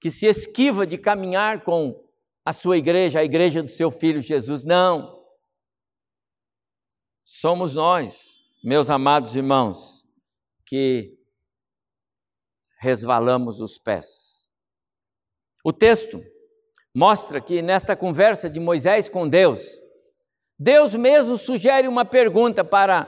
que 0.00 0.10
se 0.10 0.26
esquiva 0.26 0.84
de 0.84 0.98
caminhar 0.98 1.62
com 1.62 2.05
a 2.46 2.52
sua 2.52 2.78
igreja, 2.78 3.18
a 3.18 3.24
igreja 3.24 3.60
do 3.60 3.68
seu 3.68 3.90
filho 3.90 4.20
Jesus, 4.20 4.64
não. 4.64 5.20
Somos 7.24 7.74
nós, 7.74 8.38
meus 8.62 8.88
amados 8.88 9.34
irmãos, 9.34 10.06
que 10.64 11.18
resvalamos 12.78 13.60
os 13.60 13.78
pés. 13.78 14.48
O 15.64 15.72
texto 15.72 16.22
mostra 16.94 17.40
que 17.40 17.60
nesta 17.60 17.96
conversa 17.96 18.48
de 18.48 18.60
Moisés 18.60 19.08
com 19.08 19.28
Deus, 19.28 19.80
Deus 20.56 20.94
mesmo 20.94 21.36
sugere 21.36 21.88
uma 21.88 22.04
pergunta 22.04 22.64
para, 22.64 23.06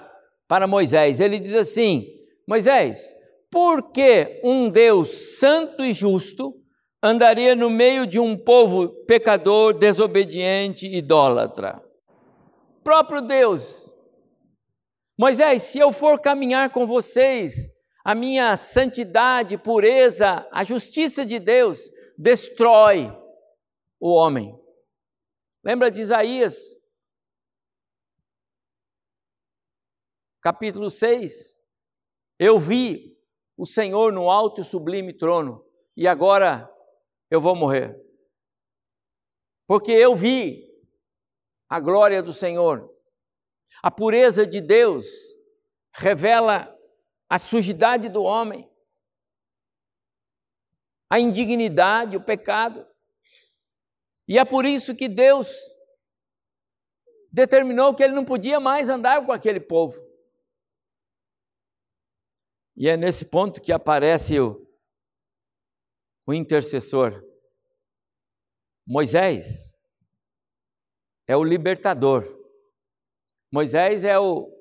para 0.49 0.67
Moisés. 0.67 1.21
Ele 1.21 1.39
diz 1.39 1.55
assim: 1.55 2.09
Moisés, 2.45 3.15
por 3.49 3.93
que 3.93 4.41
um 4.43 4.69
Deus 4.69 5.39
santo 5.39 5.85
e 5.85 5.93
justo 5.93 6.61
andaria 7.03 7.55
no 7.55 7.71
meio 7.71 8.07
de 8.07 8.19
um 8.19 8.37
povo 8.37 8.89
pecador, 9.05 9.75
desobediente, 9.75 10.87
idólatra? 10.87 11.83
Próprio 12.83 13.23
Deus. 13.23 13.95
Moisés, 15.19 15.65
se 15.65 15.79
eu 15.79 15.93
for 15.93 16.21
caminhar 16.21 16.71
com 16.71 16.87
vocês, 16.87 17.69
a 18.05 18.15
minha 18.15 18.57
santidade, 18.57 19.59
pureza, 19.59 20.47
a 20.53 20.65
justiça 20.65 21.27
de 21.27 21.39
Deus 21.39 21.91
destrói 22.17 23.13
o 24.01 24.15
homem. 24.15 24.59
Lembra 25.65 25.91
de 25.91 26.01
Isaías 26.01 26.79
capítulo 30.41 30.91
6. 30.91 31.59
Eu 32.39 32.59
vi 32.59 33.19
o 33.57 33.67
Senhor 33.67 34.13
no 34.13 34.31
alto 34.31 34.61
e 34.61 34.65
sublime 34.65 35.13
trono, 35.13 35.65
e 35.97 36.07
agora 36.07 36.71
eu 37.31 37.41
vou 37.41 37.55
morrer. 37.55 37.99
Porque 39.67 39.93
eu 39.93 40.15
vi 40.15 40.67
a 41.69 41.79
glória 41.79 42.23
do 42.23 42.33
Senhor. 42.33 42.89
A 43.83 43.91
pureza 43.91 44.47
de 44.47 44.61
Deus 44.61 45.07
revela 45.93 46.75
a 47.29 47.39
sujidade 47.39 48.09
do 48.09 48.23
homem, 48.23 48.71
a 51.11 51.21
indignidade, 51.21 52.17
o 52.17 52.25
pecado. 52.25 52.87
E 54.27 54.39
é 54.39 54.45
por 54.45 54.65
isso 54.65 54.97
que 54.97 55.09
Deus 55.09 55.49
determinou 57.31 57.95
que 57.95 58.03
ele 58.03 58.15
não 58.15 58.25
podia 58.25 58.59
mais 58.59 58.89
andar 58.89 59.25
com 59.25 59.33
aquele 59.33 59.61
povo. 59.61 60.01
E 62.77 62.89
é 62.89 62.97
nesse 62.97 63.27
ponto 63.27 63.61
que 63.61 63.73
aparece 63.73 64.39
o, 64.41 64.68
o 66.29 66.35
intercessor. 66.35 67.25
Moisés 68.87 69.79
é 71.27 71.35
o 71.35 71.43
libertador. 71.43 72.23
Moisés 73.51 74.05
é 74.05 74.19
o 74.19 74.53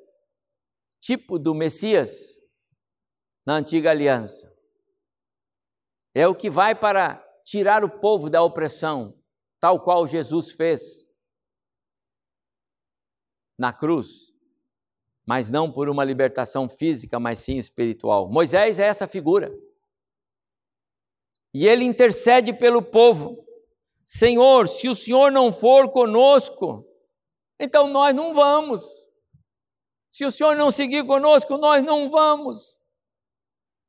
tipo 1.02 1.38
do 1.38 1.54
Messias 1.54 2.40
na 3.46 3.56
antiga 3.56 3.92
aliança. 3.92 4.50
É 6.16 6.26
o 6.26 6.34
que 6.34 6.50
vai 6.50 6.74
para 6.74 7.18
tirar 7.44 7.84
o 7.84 8.00
povo 8.00 8.30
da 8.30 8.42
opressão, 8.42 9.22
tal 9.60 9.84
qual 9.84 10.08
Jesus 10.08 10.54
fez 10.54 11.06
na 13.60 13.74
cruz 13.74 14.38
mas 15.28 15.50
não 15.50 15.70
por 15.70 15.90
uma 15.90 16.06
libertação 16.06 16.70
física, 16.70 17.20
mas 17.20 17.40
sim 17.40 17.58
espiritual. 17.58 18.30
Moisés 18.30 18.80
é 18.80 18.86
essa 18.86 19.06
figura. 19.10 19.54
E 21.54 21.68
ele 21.68 21.84
intercede 21.84 22.54
pelo 22.54 22.82
povo. 22.82 23.46
Senhor, 24.06 24.68
se 24.68 24.88
o 24.88 24.96
Senhor 24.96 25.32
não 25.32 25.52
for 25.52 25.90
conosco, 25.90 26.86
então 27.60 27.88
nós 27.88 28.16
não 28.16 28.34
vamos. 28.34 29.08
Se 30.10 30.26
o 30.26 30.32
Senhor 30.32 30.56
não 30.56 30.72
seguir 30.72 31.06
conosco, 31.06 31.58
nós 31.58 31.84
não 31.84 32.10
vamos. 32.10 32.78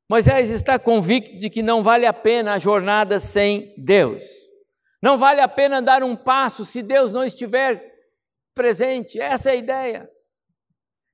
Moisés 0.09 0.49
está 0.49 0.79
convicto 0.79 1.37
de 1.37 1.49
que 1.49 1.61
não 1.61 1.83
vale 1.83 2.05
a 2.05 2.13
pena 2.13 2.53
a 2.53 2.59
jornada 2.59 3.19
sem 3.19 3.73
Deus. 3.77 4.23
Não 5.01 5.17
vale 5.17 5.39
a 5.39 5.47
pena 5.47 5.81
dar 5.81 6.03
um 6.03 6.15
passo 6.15 6.65
se 6.65 6.81
Deus 6.81 7.13
não 7.13 7.23
estiver 7.23 7.81
presente. 8.53 9.19
Essa 9.21 9.51
é 9.51 9.53
a 9.53 9.55
ideia. 9.55 10.11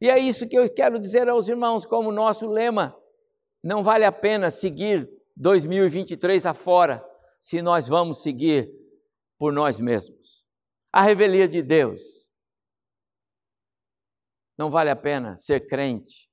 E 0.01 0.09
é 0.09 0.17
isso 0.17 0.47
que 0.47 0.57
eu 0.57 0.67
quero 0.73 0.99
dizer 0.99 1.27
aos 1.29 1.47
irmãos, 1.47 1.85
como 1.85 2.11
nosso 2.11 2.47
lema: 2.47 2.95
não 3.63 3.83
vale 3.83 4.05
a 4.05 4.11
pena 4.11 4.49
seguir 4.49 5.09
2023 5.35 6.45
afora, 6.45 7.05
se 7.39 7.61
nós 7.61 7.87
vamos 7.87 8.21
seguir 8.21 8.71
por 9.37 9.51
nós 9.51 9.79
mesmos. 9.79 10.45
A 10.91 11.01
revelia 11.01 11.47
de 11.47 11.61
Deus. 11.61 12.29
Não 14.57 14.69
vale 14.69 14.89
a 14.89 14.95
pena 14.95 15.35
ser 15.35 15.67
crente 15.67 16.29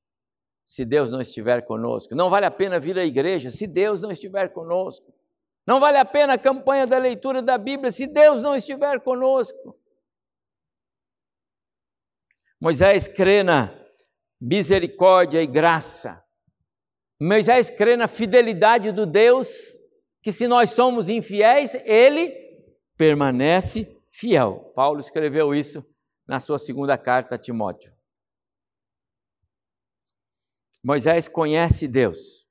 se 0.65 0.85
Deus 0.85 1.11
não 1.11 1.21
estiver 1.21 1.67
conosco. 1.67 2.15
Não 2.15 2.31
vale 2.31 2.47
a 2.47 2.51
pena 2.51 2.79
vir 2.79 2.99
à 2.99 3.05
igreja 3.05 3.51
se 3.51 3.67
Deus 3.67 4.01
não 4.01 4.11
estiver 4.11 4.49
conosco. 4.53 5.13
Não 5.67 5.79
vale 5.79 5.99
a 5.99 6.05
pena 6.05 6.35
a 6.35 6.39
campanha 6.39 6.87
da 6.87 6.99
leitura 6.99 7.43
da 7.43 7.59
Bíblia 7.59 7.91
se 7.93 8.07
Deus 8.07 8.43
não 8.43 8.55
estiver 8.55 9.01
conosco. 9.01 9.79
Moisés 12.61 13.09
crê 13.09 13.43
na 13.43 13.75
misericórdia 14.41 15.43
e 15.43 15.47
graça. 15.47 16.22
Moisés 17.25 17.71
crê 17.71 17.97
na 17.97 18.09
fidelidade 18.09 18.91
do 18.91 19.07
Deus, 19.07 19.79
que 20.21 20.33
se 20.33 20.49
nós 20.49 20.71
somos 20.71 21.09
infiéis, 21.09 21.75
ele 21.85 22.31
permanece 22.97 23.97
fiel. 24.11 24.73
Paulo 24.75 24.99
escreveu 24.99 25.55
isso 25.55 25.87
na 26.27 26.41
sua 26.41 26.59
segunda 26.59 26.99
carta 26.99 27.37
a 27.37 27.39
Timóteo. 27.39 27.93
Moisés 30.83 31.29
conhece 31.29 31.87
Deus. 31.87 32.45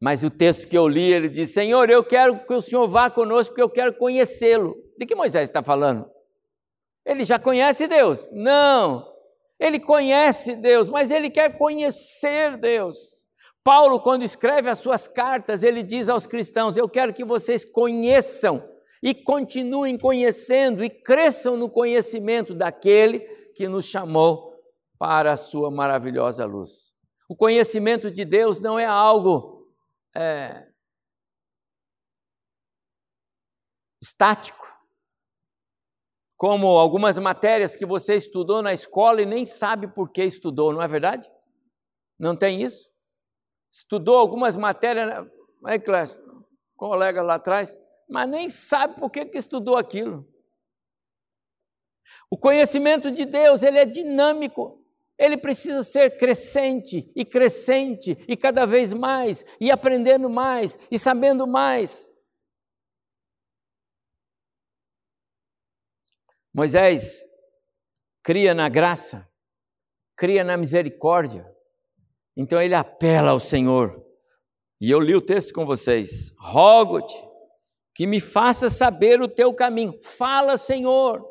Mas 0.00 0.22
o 0.22 0.30
texto 0.30 0.68
que 0.68 0.78
eu 0.78 0.86
li, 0.86 1.12
ele 1.12 1.28
diz: 1.28 1.52
Senhor, 1.52 1.90
eu 1.90 2.04
quero 2.04 2.46
que 2.46 2.54
o 2.54 2.62
Senhor 2.62 2.86
vá 2.86 3.10
conosco, 3.10 3.54
porque 3.54 3.62
eu 3.62 3.70
quero 3.70 3.96
conhecê-lo. 3.96 4.76
De 4.96 5.04
que 5.04 5.16
Moisés 5.16 5.48
está 5.48 5.64
falando? 5.64 6.08
Ele 7.04 7.24
já 7.24 7.40
conhece 7.40 7.88
Deus? 7.88 8.30
Não. 8.30 9.12
Ele 9.58 9.80
conhece 9.80 10.54
Deus, 10.54 10.88
mas 10.88 11.10
ele 11.10 11.28
quer 11.28 11.58
conhecer 11.58 12.56
Deus. 12.56 13.23
Paulo, 13.64 13.98
quando 13.98 14.22
escreve 14.22 14.68
as 14.68 14.78
suas 14.78 15.08
cartas, 15.08 15.62
ele 15.62 15.82
diz 15.82 16.10
aos 16.10 16.26
cristãos: 16.26 16.76
Eu 16.76 16.86
quero 16.86 17.14
que 17.14 17.24
vocês 17.24 17.64
conheçam 17.64 18.62
e 19.02 19.14
continuem 19.14 19.96
conhecendo 19.96 20.84
e 20.84 20.90
cresçam 20.90 21.56
no 21.56 21.70
conhecimento 21.70 22.54
daquele 22.54 23.20
que 23.54 23.66
nos 23.66 23.86
chamou 23.86 24.54
para 24.98 25.32
a 25.32 25.36
sua 25.36 25.70
maravilhosa 25.70 26.44
luz. 26.44 26.92
O 27.26 27.34
conhecimento 27.34 28.10
de 28.10 28.24
Deus 28.24 28.60
não 28.60 28.78
é 28.78 28.84
algo 28.84 29.66
é, 30.14 30.68
estático 34.02 34.74
como 36.36 36.66
algumas 36.78 37.18
matérias 37.18 37.74
que 37.74 37.86
você 37.86 38.16
estudou 38.16 38.60
na 38.60 38.74
escola 38.74 39.22
e 39.22 39.26
nem 39.26 39.46
sabe 39.46 39.88
por 39.88 40.10
que 40.10 40.22
estudou, 40.22 40.72
não 40.72 40.82
é 40.82 40.86
verdade? 40.86 41.30
Não 42.18 42.36
tem 42.36 42.60
isso? 42.60 42.93
Estudou 43.74 44.16
algumas 44.16 44.56
matérias, 44.56 45.26
aí, 45.64 45.80
classe, 45.80 46.22
colega 46.76 47.20
lá 47.24 47.34
atrás, 47.34 47.76
mas 48.08 48.30
nem 48.30 48.48
sabe 48.48 49.00
por 49.00 49.10
que, 49.10 49.26
que 49.26 49.36
estudou 49.36 49.76
aquilo. 49.76 50.24
O 52.30 52.38
conhecimento 52.38 53.10
de 53.10 53.24
Deus, 53.24 53.64
ele 53.64 53.78
é 53.78 53.84
dinâmico. 53.84 54.80
Ele 55.18 55.36
precisa 55.36 55.82
ser 55.82 56.16
crescente 56.16 57.10
e 57.16 57.24
crescente 57.24 58.16
e 58.28 58.36
cada 58.36 58.64
vez 58.64 58.92
mais 58.92 59.44
e 59.60 59.72
aprendendo 59.72 60.30
mais 60.30 60.78
e 60.88 60.96
sabendo 60.96 61.44
mais. 61.44 62.08
Moisés 66.52 67.24
cria 68.22 68.54
na 68.54 68.68
graça, 68.68 69.28
cria 70.16 70.44
na 70.44 70.56
misericórdia. 70.56 71.53
Então 72.36 72.60
ele 72.60 72.74
apela 72.74 73.30
ao 73.30 73.40
Senhor. 73.40 74.02
E 74.80 74.90
eu 74.90 75.00
li 75.00 75.14
o 75.14 75.20
texto 75.20 75.52
com 75.52 75.64
vocês. 75.64 76.34
Rogo-te 76.38 77.14
que 77.94 78.06
me 78.06 78.20
faça 78.20 78.68
saber 78.68 79.22
o 79.22 79.28
teu 79.28 79.54
caminho. 79.54 79.94
Fala, 80.02 80.58
Senhor. 80.58 81.24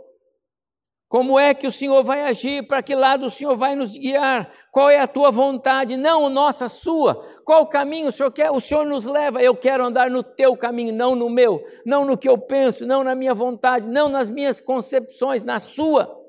Como 1.10 1.38
é 1.38 1.54
que 1.54 1.68
o 1.68 1.72
Senhor 1.72 2.04
vai 2.04 2.24
agir? 2.24 2.66
Para 2.66 2.82
que 2.82 2.96
lado 2.96 3.28
o 3.28 3.30
Senhor 3.30 3.56
vai 3.56 3.76
nos 3.76 3.96
guiar? 3.96 4.52
Qual 4.72 4.89
é 4.89 5.00
a 5.00 5.06
tua 5.06 5.30
vontade? 5.30 5.96
Não 5.96 6.28
nossa, 6.28 6.68
sua. 6.68 7.24
Qual 7.46 7.68
caminho 7.68 8.08
o 8.08 8.12
Senhor 8.12 8.32
quer? 8.32 8.50
O 8.50 8.60
Senhor 8.60 8.84
nos 8.84 9.06
leva. 9.06 9.39
Eu 9.39 9.56
quero 9.56 9.84
andar 9.84 10.10
no 10.10 10.24
teu 10.24 10.58
caminho, 10.58 10.92
não 10.92 11.13
no 11.13 11.30
meu, 11.30 11.63
não 11.86 12.04
no 12.04 12.18
que 12.18 12.28
eu 12.28 12.36
penso, 12.36 12.88
não 12.88 13.04
na 13.04 13.13
minha 13.13 13.36
vontade, 13.36 13.88
não 13.88 14.10
nas 14.10 14.28
minhas 14.28 14.60
concepções, 14.60 15.44
na 15.44 15.60
sua. 15.60 16.22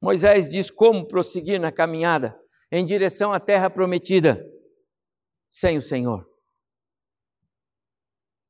Moisés 0.00 0.48
diz 0.48 0.70
como 0.70 1.06
prosseguir 1.06 1.60
na 1.60 1.70
caminhada 1.70 2.38
em 2.72 2.84
direção 2.86 3.32
à 3.32 3.40
terra 3.40 3.68
prometida 3.68 4.42
sem 5.50 5.76
o 5.76 5.82
Senhor. 5.82 6.26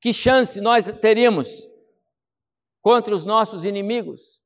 Que 0.00 0.12
chance 0.12 0.60
nós 0.60 0.86
teríamos 1.00 1.66
contra 2.80 3.14
os 3.14 3.24
nossos 3.24 3.64
inimigos? 3.64 4.40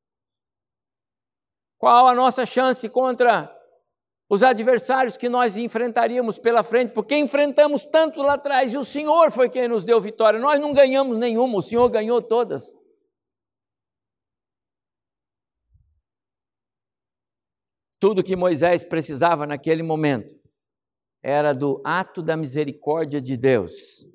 Qual 1.78 2.08
a 2.08 2.14
nossa 2.14 2.46
chance 2.46 2.88
contra 2.88 3.54
os 4.28 4.42
adversários 4.42 5.16
que 5.16 5.28
nós 5.28 5.56
enfrentaríamos 5.56 6.38
pela 6.38 6.62
frente, 6.62 6.92
porque 6.92 7.16
enfrentamos 7.16 7.86
tanto 7.86 8.22
lá 8.22 8.34
atrás 8.34 8.72
e 8.72 8.76
o 8.76 8.84
Senhor 8.84 9.30
foi 9.30 9.48
quem 9.48 9.68
nos 9.68 9.84
deu 9.84 10.00
vitória. 10.00 10.40
Nós 10.40 10.60
não 10.60 10.72
ganhamos 10.72 11.18
nenhuma, 11.18 11.58
o 11.58 11.62
Senhor 11.62 11.88
ganhou 11.88 12.22
todas. 12.22 12.74
Tudo 18.04 18.22
que 18.22 18.36
Moisés 18.36 18.84
precisava 18.84 19.46
naquele 19.46 19.82
momento 19.82 20.38
era 21.22 21.54
do 21.54 21.80
ato 21.82 22.22
da 22.22 22.36
misericórdia 22.36 23.18
de 23.18 23.34
Deus. 23.34 24.06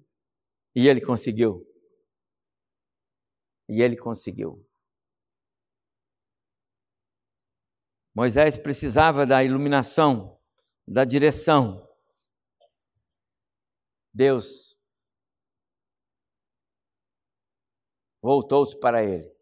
E 0.76 0.88
ele 0.88 1.02
conseguiu. 1.02 1.68
E 3.68 3.82
ele 3.82 3.98
conseguiu. 3.98 4.64
Moisés 8.14 8.60
precisava 8.60 9.26
da 9.26 9.44
iluminação, 9.44 10.40
da 10.88 11.04
direção. 11.04 11.84
Deus 14.14 14.80
voltou-se 18.22 18.80
para 18.80 19.04
ele. 19.04 19.36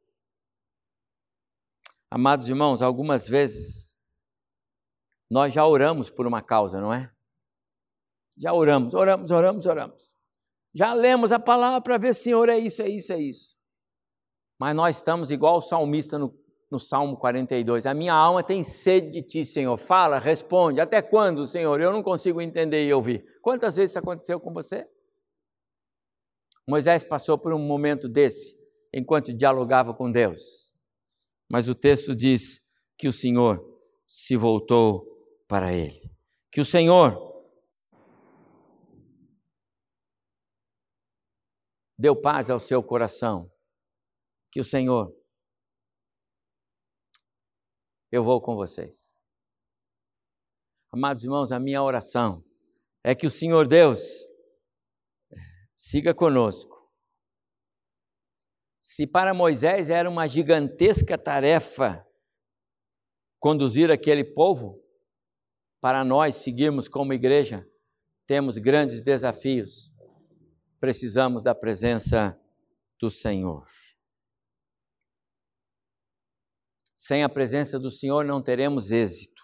Amados 2.09 2.47
irmãos, 2.47 2.81
algumas 2.81 3.27
vezes 3.27 3.86
nós 5.29 5.53
já 5.53 5.65
oramos 5.65 6.09
por 6.09 6.25
uma 6.25 6.41
causa, 6.41 6.79
não 6.79 6.93
é? 6.93 7.11
Já 8.37 8.53
oramos, 8.53 8.93
oramos, 8.93 9.31
oramos, 9.31 9.65
oramos. 9.65 10.15
Já 10.73 10.93
lemos 10.93 11.31
a 11.31 11.39
palavra 11.39 11.81
para 11.81 11.97
ver, 11.97 12.13
Senhor, 12.13 12.49
é 12.49 12.57
isso, 12.57 12.81
é 12.81 12.89
isso, 12.89 13.11
é 13.11 13.19
isso. 13.19 13.57
Mas 14.59 14.75
nós 14.75 14.97
estamos 14.97 15.31
igual 15.31 15.57
o 15.57 15.61
salmista 15.61 16.17
no, 16.17 16.33
no 16.69 16.79
Salmo 16.79 17.17
42. 17.17 17.85
A 17.85 17.93
minha 17.93 18.13
alma 18.13 18.43
tem 18.43 18.63
sede 18.63 19.09
de 19.09 19.21
ti, 19.21 19.45
Senhor. 19.45 19.75
Fala, 19.77 20.19
responde. 20.19 20.79
Até 20.79 21.01
quando, 21.01 21.47
Senhor? 21.47 21.79
Eu 21.81 21.91
não 21.91 22.03
consigo 22.03 22.41
entender 22.41 22.85
e 22.85 22.93
ouvir. 22.93 23.25
Quantas 23.41 23.75
vezes 23.75 23.91
isso 23.91 23.99
aconteceu 23.99 24.39
com 24.39 24.53
você? 24.53 24.87
Moisés 26.67 27.03
passou 27.03 27.37
por 27.37 27.53
um 27.53 27.59
momento 27.59 28.07
desse 28.07 28.55
enquanto 28.93 29.33
dialogava 29.33 29.93
com 29.93 30.11
Deus. 30.11 30.73
Mas 31.49 31.67
o 31.67 31.75
texto 31.75 32.15
diz 32.15 32.61
que 32.97 33.07
o 33.07 33.13
Senhor 33.13 33.63
se 34.05 34.35
voltou 34.35 35.16
para 35.47 35.73
ele. 35.73 36.11
Que 36.51 36.61
o 36.61 36.65
Senhor 36.65 37.27
deu 41.97 42.19
paz 42.19 42.49
ao 42.49 42.59
seu 42.59 42.83
coração. 42.83 43.51
Que 44.51 44.59
o 44.59 44.63
Senhor, 44.63 45.13
eu 48.11 48.23
vou 48.23 48.41
com 48.41 48.55
vocês. 48.55 49.19
Amados 50.91 51.23
irmãos, 51.23 51.51
a 51.51 51.59
minha 51.59 51.83
oração 51.83 52.43
é 53.03 53.13
que 53.13 53.27
o 53.27 53.31
Senhor 53.31 53.67
Deus 53.67 54.25
siga 55.75 56.13
conosco. 56.13 56.75
Se 58.79 59.05
para 59.05 59.33
Moisés 59.33 59.89
era 59.89 60.09
uma 60.09 60.27
gigantesca 60.27 61.17
tarefa 61.17 62.07
conduzir 63.39 63.91
aquele 63.91 64.23
povo, 64.23 64.83
para 65.87 66.03
nós 66.03 66.35
seguirmos 66.35 66.89
como 66.89 67.13
igreja, 67.13 67.65
temos 68.25 68.57
grandes 68.57 69.01
desafios. 69.01 69.89
Precisamos 70.81 71.43
da 71.45 71.55
presença 71.55 72.37
do 72.99 73.09
Senhor. 73.09 73.65
Sem 76.93 77.23
a 77.23 77.29
presença 77.29 77.79
do 77.79 77.89
Senhor 77.89 78.25
não 78.25 78.43
teremos 78.43 78.91
êxito. 78.91 79.41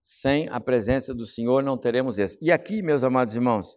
Sem 0.00 0.48
a 0.48 0.58
presença 0.58 1.14
do 1.14 1.26
Senhor 1.26 1.62
não 1.62 1.76
teremos 1.76 2.18
êxito. 2.18 2.42
E 2.42 2.50
aqui, 2.50 2.80
meus 2.80 3.04
amados 3.04 3.34
irmãos, 3.34 3.76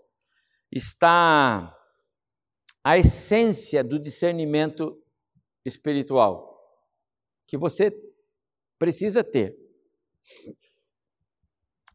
está 0.72 1.78
a 2.82 2.98
essência 2.98 3.84
do 3.84 4.00
discernimento 4.00 4.98
espiritual 5.66 6.50
que 7.46 7.58
você 7.58 7.92
precisa 8.80 9.22
ter. 9.22 9.61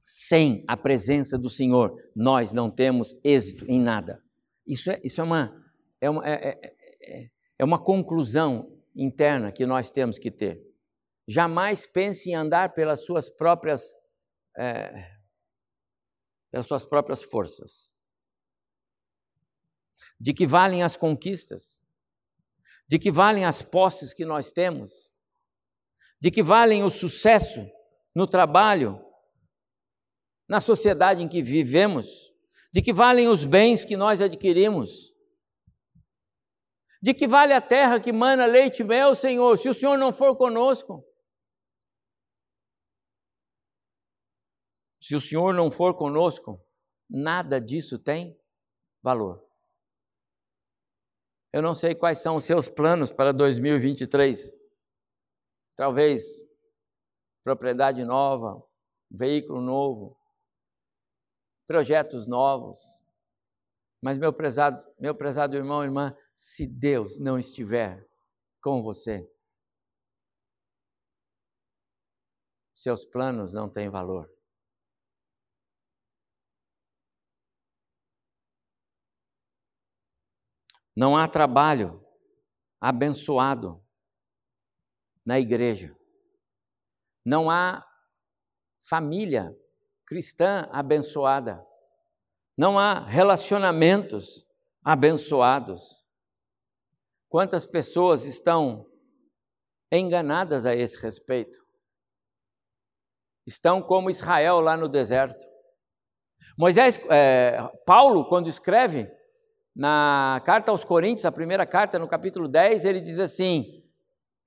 Sem 0.05 0.63
a 0.67 0.77
presença 0.77 1.39
do 1.39 1.51
Senhor, 1.51 1.95
nós 2.15 2.53
não 2.53 2.71
temos 2.71 3.15
êxito 3.25 3.65
em 3.69 3.81
nada. 3.81 4.23
Isso 4.67 4.91
é, 4.91 5.01
isso 5.05 5.21
é, 5.21 5.25
uma, 5.25 5.65
é, 6.01 6.11
uma, 6.11 6.29
é, 6.29 6.59
é, 7.03 7.31
é 7.59 7.65
uma 7.65 7.83
conclusão 7.83 8.73
interna 8.95 9.53
que 9.53 9.67
nós 9.67 9.91
temos 9.91 10.19
que 10.19 10.31
ter. 10.31 10.61
Jamais 11.29 11.87
pense 11.87 12.31
em 12.31 12.35
andar 12.35 12.73
pelas 12.73 13.05
suas 13.05 13.29
próprias, 13.29 13.95
é, 14.57 15.19
pelas 16.51 16.67
suas 16.67 16.85
próprias 16.85 17.23
forças. 17.23 17.93
De 20.19 20.33
que 20.33 20.47
valem 20.47 20.83
as 20.83 20.97
conquistas? 20.97 21.83
De 22.89 22.99
que 22.99 23.11
valem 23.11 23.45
as 23.45 23.63
posses 23.63 24.15
que 24.15 24.25
nós 24.25 24.53
temos? 24.53 25.13
De 26.21 26.31
que 26.31 26.43
valem 26.43 26.83
o 26.83 26.91
sucesso 26.91 27.69
no 28.17 28.27
trabalho, 28.27 28.99
na 30.49 30.59
sociedade 30.59 31.23
em 31.23 31.29
que 31.29 31.43
vivemos, 31.43 32.33
de 32.73 32.81
que 32.81 32.91
valem 32.91 33.29
os 33.29 33.45
bens 33.45 33.85
que 33.85 33.95
nós 33.95 34.23
adquirimos, 34.23 35.13
de 37.03 37.13
que 37.13 37.29
vale 37.29 37.53
a 37.53 37.61
terra 37.61 38.01
que 38.01 38.15
mana 38.15 38.47
leite 38.47 38.81
e 38.81 38.85
mel, 38.87 39.15
Senhor, 39.15 39.59
se 39.59 39.69
o 39.69 39.75
Senhor 39.75 39.99
não 39.99 40.15
for 40.15 40.35
conosco. 40.35 41.07
Se 44.99 45.15
o 45.15 45.21
Senhor 45.21 45.53
não 45.53 45.71
for 45.71 45.95
conosco, 45.95 46.59
nada 47.11 47.61
disso 47.61 47.99
tem 47.99 48.35
valor. 49.03 49.47
Eu 51.53 51.61
não 51.61 51.75
sei 51.75 51.95
quais 51.95 52.23
são 52.23 52.37
os 52.37 52.45
seus 52.45 52.67
planos 52.67 53.13
para 53.13 53.31
2023. 53.31 54.55
Talvez 55.77 56.46
propriedade 57.47 58.05
nova, 58.05 58.61
veículo 59.09 59.61
novo, 59.61 60.21
projetos 61.65 62.27
novos. 62.27 63.07
Mas, 64.03 64.19
meu 64.19 64.33
prezado, 64.33 64.85
meu 64.99 65.15
prezado 65.15 65.55
irmão 65.55 65.85
e 65.85 65.87
irmã, 65.87 66.13
se 66.35 66.67
Deus 66.67 67.21
não 67.21 67.39
estiver 67.39 68.05
com 68.61 68.83
você, 68.83 69.33
seus 72.73 73.07
planos 73.07 73.53
não 73.53 73.71
têm 73.71 73.89
valor. 73.89 74.29
Não 80.97 81.17
há 81.17 81.29
trabalho 81.29 82.05
abençoado 82.81 83.81
na 85.25 85.39
igreja 85.39 85.97
não 87.27 87.51
há 87.51 87.85
família 88.89 89.53
cristã 90.07 90.69
abençoada. 90.71 91.61
Não 92.57 92.79
há 92.79 93.01
relacionamentos 93.01 94.47
abençoados. 94.85 95.83
Quantas 97.29 97.67
pessoas 97.67 98.25
estão 98.25 98.87
enganadas 99.91 100.65
a 100.65 100.75
esse 100.75 101.03
respeito? 101.03 101.59
Estão 103.45 103.83
como 103.83 104.09
Israel 104.09 104.61
lá 104.61 104.77
no 104.77 104.89
deserto. 104.89 105.45
Moisés, 106.57 107.01
é, 107.11 107.59
Paulo, 107.85 108.29
quando 108.29 108.49
escreve 108.49 109.11
na 109.75 110.41
carta 110.47 110.71
aos 110.71 110.85
Coríntios, 110.85 111.27
a 111.27 111.33
primeira 111.33 111.67
carta, 111.67 111.99
no 111.99 112.09
capítulo 112.09 112.47
10, 112.47 112.85
ele 112.85 113.01
diz 113.01 113.19
assim: 113.19 113.86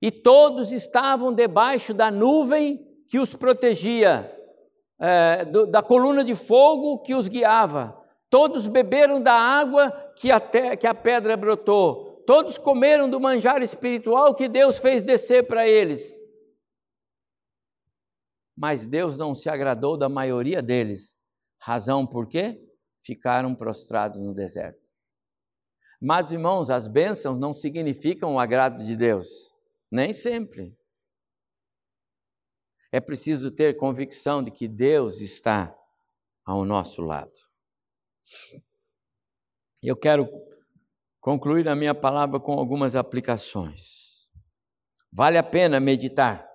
e 0.00 0.10
todos 0.10 0.72
estavam 0.72 1.32
debaixo 1.32 1.92
da 1.92 2.10
nuvem 2.10 2.86
que 3.08 3.18
os 3.18 3.34
protegia, 3.34 4.34
é, 4.98 5.44
do, 5.44 5.66
da 5.66 5.82
coluna 5.82 6.24
de 6.24 6.34
fogo 6.34 7.02
que 7.02 7.14
os 7.14 7.28
guiava. 7.28 7.98
Todos 8.30 8.68
beberam 8.68 9.20
da 9.20 9.32
água 9.32 9.90
que 10.16 10.30
a, 10.30 10.38
te, 10.38 10.76
que 10.76 10.86
a 10.86 10.94
pedra 10.94 11.36
brotou. 11.36 12.22
Todos 12.26 12.56
comeram 12.56 13.10
do 13.10 13.20
manjar 13.20 13.60
espiritual 13.60 14.34
que 14.34 14.48
Deus 14.48 14.78
fez 14.78 15.02
descer 15.02 15.46
para 15.46 15.66
eles. 15.66 16.16
Mas 18.56 18.86
Deus 18.86 19.16
não 19.16 19.34
se 19.34 19.48
agradou 19.48 19.96
da 19.96 20.08
maioria 20.08 20.62
deles. 20.62 21.18
Razão 21.58 22.06
por 22.06 22.28
quê? 22.28 22.62
Ficaram 23.02 23.54
prostrados 23.54 24.18
no 24.18 24.32
deserto. 24.32 24.80
Mas, 26.00 26.30
irmãos, 26.30 26.70
as 26.70 26.86
bênçãos 26.86 27.38
não 27.38 27.52
significam 27.52 28.34
o 28.34 28.38
agrado 28.38 28.84
de 28.84 28.96
Deus. 28.96 29.49
Nem 29.90 30.12
sempre. 30.12 30.78
É 32.92 33.00
preciso 33.00 33.50
ter 33.50 33.76
convicção 33.76 34.42
de 34.42 34.50
que 34.50 34.68
Deus 34.68 35.20
está 35.20 35.76
ao 36.44 36.64
nosso 36.64 37.02
lado. 37.02 37.32
Eu 39.82 39.96
quero 39.96 40.28
concluir 41.20 41.68
a 41.68 41.74
minha 41.74 41.94
palavra 41.94 42.38
com 42.38 42.52
algumas 42.52 42.94
aplicações. 42.94 44.28
Vale 45.12 45.38
a 45.38 45.42
pena 45.42 45.80
meditar 45.80 46.48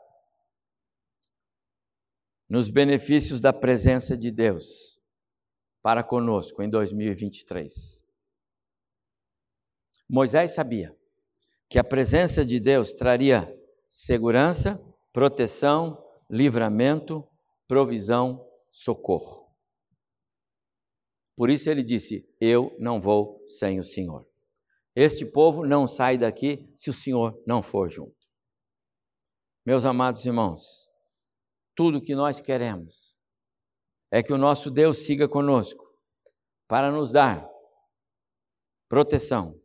nos 2.50 2.70
benefícios 2.70 3.42
da 3.42 3.52
presença 3.52 4.18
de 4.18 4.32
Deus 4.32 5.02
para 5.82 6.04
conosco 6.04 6.62
em 6.62 6.70
2023. 6.70 8.04
Moisés 10.08 10.52
sabia 10.52 10.96
que 11.76 11.80
a 11.80 11.84
presença 11.84 12.46
de 12.46 12.58
Deus 12.58 12.94
traria 12.94 13.54
segurança, 13.86 14.82
proteção, 15.12 16.02
livramento, 16.30 17.28
provisão, 17.68 18.50
socorro. 18.72 19.54
Por 21.36 21.50
isso 21.50 21.70
ele 21.70 21.84
disse: 21.84 22.34
Eu 22.40 22.74
não 22.80 23.02
vou 23.02 23.44
sem 23.46 23.78
o 23.78 23.84
Senhor. 23.84 24.26
Este 24.96 25.26
povo 25.26 25.66
não 25.66 25.86
sai 25.86 26.18
daqui 26.18 26.66
se 26.78 26.90
o 26.90 26.94
Senhor 26.94 27.44
não 27.46 27.62
for 27.62 27.90
junto. 27.90 28.26
Meus 29.66 29.84
amados 29.84 30.26
irmãos, 30.26 30.90
tudo 31.76 32.02
que 32.02 32.16
nós 32.16 32.40
queremos 32.40 33.18
é 34.10 34.24
que 34.24 34.32
o 34.32 34.38
nosso 34.38 34.72
Deus 34.72 35.00
siga 35.00 35.28
conosco 35.28 35.84
para 36.70 36.90
nos 36.90 37.12
dar 37.12 37.46
proteção, 38.88 39.62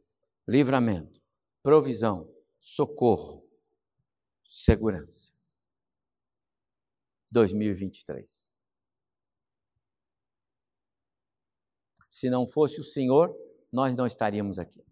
livramento, 0.49 1.20
provisão, 1.63 2.29
socorro, 2.59 3.47
segurança. 4.45 5.33
2023. 7.33 8.53
Se 12.09 12.29
não 12.29 12.47
fosse 12.47 12.81
o 12.81 12.85
Senhor, 12.85 13.35
nós 13.73 13.95
não 13.95 14.07
estaríamos 14.07 14.59
aqui. 14.59 14.85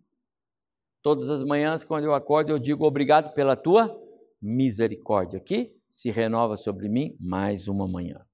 Todas 1.03 1.29
as 1.31 1.43
manhãs, 1.43 1.85
quando 1.85 2.05
eu 2.05 2.15
acordo, 2.15 2.51
eu 2.51 2.59
digo 2.59 2.85
obrigado 2.85 3.33
pela 3.35 3.57
tua 3.57 3.97
misericórdia, 4.41 5.41
que 5.41 5.77
se 5.89 6.11
renova 6.11 6.57
sobre 6.57 6.89
mim 6.89 7.17
mais 7.19 7.67
uma 7.67 7.89
manhã. 7.89 8.28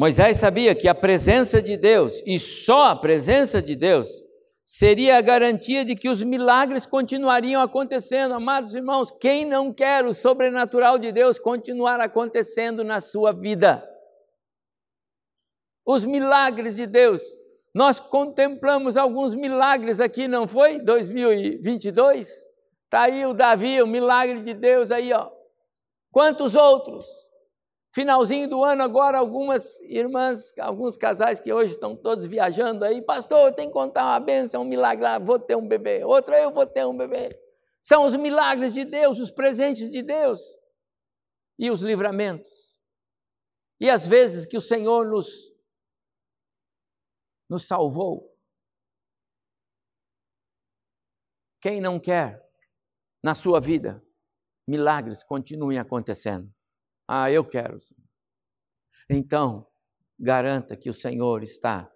Moisés 0.00 0.38
sabia 0.38 0.74
que 0.74 0.88
a 0.88 0.94
presença 0.94 1.60
de 1.60 1.76
Deus, 1.76 2.22
e 2.24 2.40
só 2.40 2.86
a 2.86 2.96
presença 2.96 3.60
de 3.60 3.76
Deus, 3.76 4.08
seria 4.64 5.18
a 5.18 5.20
garantia 5.20 5.84
de 5.84 5.94
que 5.94 6.08
os 6.08 6.22
milagres 6.22 6.86
continuariam 6.86 7.60
acontecendo. 7.60 8.32
Amados 8.32 8.74
irmãos, 8.74 9.10
quem 9.20 9.44
não 9.44 9.70
quer 9.70 10.06
o 10.06 10.14
sobrenatural 10.14 10.98
de 10.98 11.12
Deus 11.12 11.38
continuar 11.38 12.00
acontecendo 12.00 12.82
na 12.82 12.98
sua 12.98 13.30
vida? 13.30 13.86
Os 15.84 16.06
milagres 16.06 16.76
de 16.76 16.86
Deus. 16.86 17.20
Nós 17.74 18.00
contemplamos 18.00 18.96
alguns 18.96 19.34
milagres 19.34 20.00
aqui, 20.00 20.26
não 20.26 20.48
foi? 20.48 20.80
2022? 20.82 22.26
Está 22.84 23.02
aí 23.02 23.26
o 23.26 23.34
Davi, 23.34 23.82
o 23.82 23.86
milagre 23.86 24.40
de 24.40 24.54
Deus 24.54 24.90
aí, 24.90 25.12
ó. 25.12 25.30
Quantos 26.10 26.54
outros? 26.54 27.29
Finalzinho 27.92 28.48
do 28.48 28.62
ano 28.62 28.84
agora, 28.84 29.18
algumas 29.18 29.80
irmãs, 29.80 30.56
alguns 30.58 30.96
casais 30.96 31.40
que 31.40 31.52
hoje 31.52 31.72
estão 31.72 31.96
todos 31.96 32.24
viajando 32.24 32.84
aí, 32.84 33.02
pastor, 33.02 33.48
eu 33.48 33.52
tenho 33.52 33.68
que 33.68 33.74
contar 33.74 34.04
uma 34.04 34.20
bênção, 34.20 34.62
um 34.62 34.64
milagre, 34.64 35.04
vou 35.24 35.40
ter 35.40 35.56
um 35.56 35.66
bebê, 35.66 36.04
outro 36.04 36.32
eu 36.34 36.52
vou 36.52 36.64
ter 36.64 36.86
um 36.86 36.96
bebê. 36.96 37.36
São 37.82 38.04
os 38.04 38.14
milagres 38.14 38.74
de 38.74 38.84
Deus, 38.84 39.18
os 39.18 39.32
presentes 39.32 39.90
de 39.90 40.02
Deus 40.02 40.40
e 41.58 41.68
os 41.68 41.82
livramentos. 41.82 42.76
E 43.80 43.90
as 43.90 44.06
vezes 44.06 44.46
que 44.46 44.56
o 44.56 44.60
Senhor 44.60 45.08
nos, 45.08 45.52
nos 47.48 47.66
salvou. 47.66 48.30
Quem 51.60 51.80
não 51.80 51.98
quer 51.98 52.40
na 53.22 53.34
sua 53.34 53.58
vida 53.58 54.00
milagres 54.68 55.24
continuem 55.24 55.78
acontecendo? 55.78 56.54
Ah, 57.12 57.28
eu 57.28 57.44
quero. 57.44 57.76
Então, 59.10 59.66
garanta 60.16 60.76
que 60.76 60.88
o 60.88 60.94
Senhor 60.94 61.42
está 61.42 61.90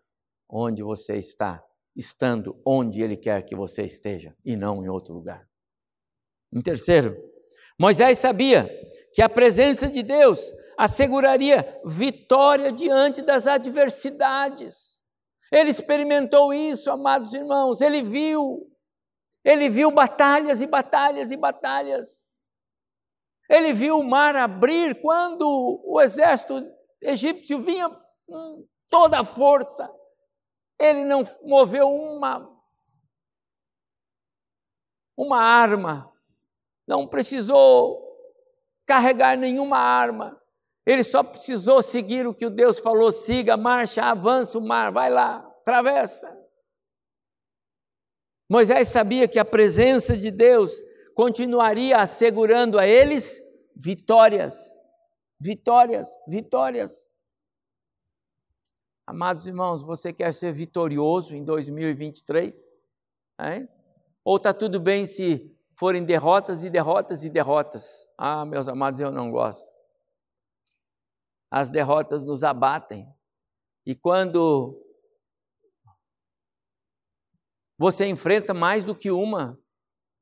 onde 0.51 0.83
você 0.83 1.17
está, 1.17 1.65
estando 1.95 2.61
onde 2.67 3.01
Ele 3.01 3.17
quer 3.17 3.45
que 3.45 3.55
você 3.55 3.83
esteja 3.83 4.37
e 4.45 4.57
não 4.57 4.85
em 4.85 4.89
outro 4.89 5.15
lugar. 5.15 5.49
Em 6.53 6.61
terceiro, 6.61 7.17
Moisés 7.79 8.19
sabia 8.19 8.69
que 9.13 9.23
a 9.23 9.29
presença 9.29 9.89
de 9.89 10.03
Deus 10.03 10.53
asseguraria 10.77 11.81
vitória 11.85 12.73
diante 12.73 13.23
das 13.23 13.47
adversidades. 13.47 15.01
Ele 15.53 15.71
experimentou 15.71 16.53
isso, 16.53 16.91
amados 16.91 17.33
irmãos, 17.33 17.81
ele 17.81 18.03
viu, 18.03 18.69
ele 19.45 19.71
viu 19.71 19.93
batalhas 19.93 20.61
e 20.61 20.67
batalhas 20.67 21.31
e 21.31 21.37
batalhas. 21.37 22.24
Ele 23.49 23.73
viu 23.73 23.99
o 23.99 24.05
mar 24.05 24.35
abrir 24.37 25.01
quando 25.01 25.83
o 25.85 26.01
exército 26.01 26.63
egípcio 27.01 27.61
vinha 27.61 27.91
com 28.27 28.67
toda 28.89 29.21
a 29.21 29.25
força. 29.25 29.91
Ele 30.79 31.05
não 31.05 31.23
moveu 31.43 31.89
uma 31.89 32.53
uma 35.17 35.41
arma, 35.41 36.13
não 36.87 37.07
precisou 37.07 38.03
carregar 38.85 39.37
nenhuma 39.37 39.79
arma. 39.79 40.41
Ele 40.87 41.03
só 41.03 41.23
precisou 41.23 41.83
seguir 41.83 42.27
o 42.27 42.35
que 42.35 42.45
o 42.45 42.51
Deus 42.51 42.79
falou: 42.79 43.11
siga, 43.13 43.57
marcha, 43.57 44.05
avança 44.05 44.59
o 44.59 44.67
mar, 44.67 44.93
vai 44.93 45.11
lá, 45.11 45.37
atravessa. 45.61 46.37
Moisés 48.51 48.89
sabia 48.89 49.27
que 49.27 49.39
a 49.39 49.45
presença 49.45 50.17
de 50.17 50.31
Deus 50.31 50.73
continuaria 51.15 51.99
assegurando 51.99 52.79
a 52.79 52.87
eles 52.87 53.41
vitórias, 53.75 54.77
vitórias, 55.41 56.09
vitórias. 56.27 57.07
Amados 59.07 59.47
irmãos, 59.47 59.83
você 59.83 60.13
quer 60.13 60.33
ser 60.33 60.53
vitorioso 60.53 61.35
em 61.35 61.45
2023? 61.45 62.75
É? 63.41 63.69
Ou 64.25 64.37
está 64.37 64.55
tudo 64.55 64.81
bem 64.81 65.07
se 65.07 65.55
forem 65.79 66.05
derrotas 66.05 66.65
e 66.65 66.71
derrotas 66.71 67.25
e 67.25 67.31
derrotas? 67.31 68.09
Ah, 68.17 68.45
meus 68.45 68.69
amados, 68.69 69.01
eu 69.01 69.11
não 69.11 69.31
gosto. 69.31 69.71
As 71.51 71.71
derrotas 71.71 72.25
nos 72.25 72.43
abatem. 72.43 73.07
E 73.87 73.95
quando 73.95 74.81
você 77.79 78.07
enfrenta 78.07 78.55
mais 78.55 78.85
do 78.85 78.95
que 78.95 79.11
uma, 79.11 79.63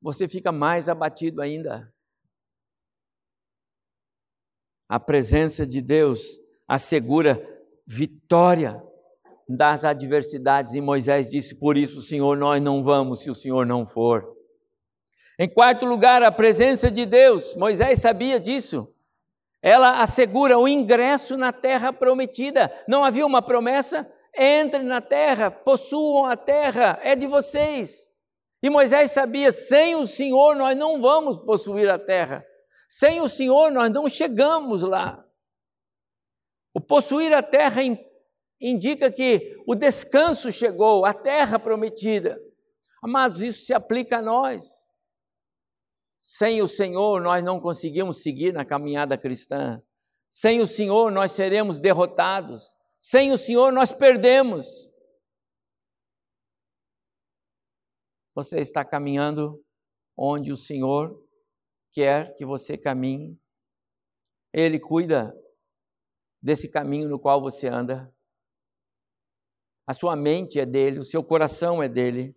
você 0.03 0.27
fica 0.27 0.51
mais 0.51 0.89
abatido 0.89 1.41
ainda. 1.41 1.89
A 4.89 4.99
presença 4.99 5.65
de 5.65 5.81
Deus 5.81 6.37
assegura 6.67 7.41
vitória 7.87 8.83
das 9.47 9.85
adversidades, 9.85 10.73
e 10.73 10.81
Moisés 10.81 11.29
disse: 11.29 11.55
Por 11.55 11.77
isso, 11.77 12.01
Senhor, 12.01 12.35
nós 12.37 12.61
não 12.61 12.83
vamos 12.83 13.21
se 13.21 13.29
o 13.29 13.35
Senhor 13.35 13.65
não 13.65 13.85
for. 13.85 14.35
Em 15.39 15.47
quarto 15.47 15.85
lugar, 15.85 16.21
a 16.21 16.31
presença 16.31 16.91
de 16.91 17.05
Deus, 17.05 17.55
Moisés 17.55 17.99
sabia 17.99 18.39
disso. 18.39 18.93
Ela 19.61 20.01
assegura 20.01 20.59
o 20.59 20.67
ingresso 20.67 21.37
na 21.37 21.53
terra 21.53 21.93
prometida. 21.93 22.71
Não 22.87 23.05
havia 23.05 23.25
uma 23.25 23.41
promessa? 23.41 24.11
Entrem 24.35 24.83
na 24.83 24.99
terra, 24.99 25.49
possuam 25.49 26.25
a 26.25 26.35
terra, 26.35 26.99
é 27.01 27.15
de 27.15 27.25
vocês. 27.25 28.12
E 28.63 28.69
Moisés 28.69 29.11
sabia: 29.11 29.51
sem 29.51 29.95
o 29.95 30.07
Senhor 30.07 30.55
nós 30.55 30.75
não 30.77 31.01
vamos 31.01 31.37
possuir 31.37 31.89
a 31.89 31.99
terra. 31.99 32.45
Sem 32.87 33.19
o 33.19 33.27
Senhor 33.27 33.69
nós 33.69 33.91
não 33.91 34.07
chegamos 34.07 34.81
lá. 34.81 35.23
O 36.73 36.79
possuir 36.79 37.33
a 37.33 37.43
terra 37.43 37.81
indica 38.61 39.11
que 39.11 39.61
o 39.67 39.75
descanso 39.75 40.51
chegou, 40.51 41.05
a 41.05 41.13
terra 41.13 41.59
prometida. 41.59 42.41
Amados, 43.03 43.41
isso 43.41 43.65
se 43.65 43.73
aplica 43.73 44.19
a 44.19 44.21
nós. 44.21 44.87
Sem 46.17 46.61
o 46.61 46.67
Senhor 46.69 47.19
nós 47.19 47.43
não 47.43 47.59
conseguimos 47.59 48.23
seguir 48.23 48.53
na 48.53 48.63
caminhada 48.63 49.17
cristã. 49.17 49.83
Sem 50.29 50.61
o 50.61 50.67
Senhor 50.67 51.11
nós 51.11 51.33
seremos 51.33 51.81
derrotados. 51.81 52.77
Sem 52.97 53.33
o 53.33 53.37
Senhor 53.37 53.73
nós 53.73 53.91
perdemos. 53.91 54.89
Você 58.35 58.59
está 58.59 58.83
caminhando 58.83 59.63
onde 60.17 60.51
o 60.51 60.57
Senhor 60.57 61.23
quer 61.91 62.33
que 62.35 62.45
você 62.45 62.77
caminhe. 62.77 63.39
Ele 64.51 64.79
cuida 64.79 65.33
desse 66.41 66.69
caminho 66.69 67.07
no 67.07 67.19
qual 67.19 67.41
você 67.41 67.67
anda. 67.67 68.13
A 69.87 69.93
sua 69.93 70.15
mente 70.15 70.59
é 70.59 70.65
dele, 70.65 70.99
o 70.99 71.03
seu 71.03 71.23
coração 71.23 71.81
é 71.81 71.87
dele. 71.87 72.35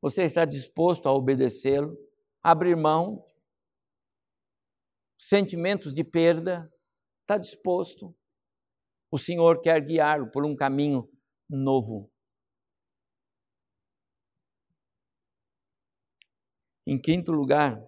Você 0.00 0.24
está 0.24 0.44
disposto 0.44 1.08
a 1.08 1.12
obedecê-lo, 1.12 1.96
abrir 2.42 2.76
mão, 2.76 3.24
sentimentos 5.18 5.92
de 5.92 6.04
perda, 6.04 6.72
está 7.22 7.38
disposto. 7.38 8.14
O 9.10 9.18
Senhor 9.18 9.60
quer 9.60 9.80
guiá-lo 9.80 10.30
por 10.30 10.44
um 10.44 10.54
caminho 10.54 11.08
novo. 11.48 12.10
Em 16.86 16.98
quinto 16.98 17.32
lugar, 17.32 17.82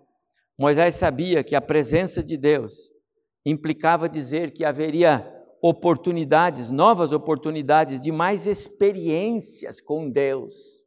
Moisés 0.59 0.97
sabia 0.97 1.45
que 1.45 1.55
a 1.55 1.61
presença 1.61 2.23
de 2.23 2.37
Deus 2.37 2.91
implicava 3.47 4.09
dizer 4.09 4.53
que 4.53 4.65
haveria 4.65 5.35
oportunidades, 5.63 6.71
novas 6.71 7.13
oportunidades 7.13 8.01
de 8.01 8.11
mais 8.11 8.47
experiências 8.47 9.81
com 9.81 10.11
Deus, 10.11 10.83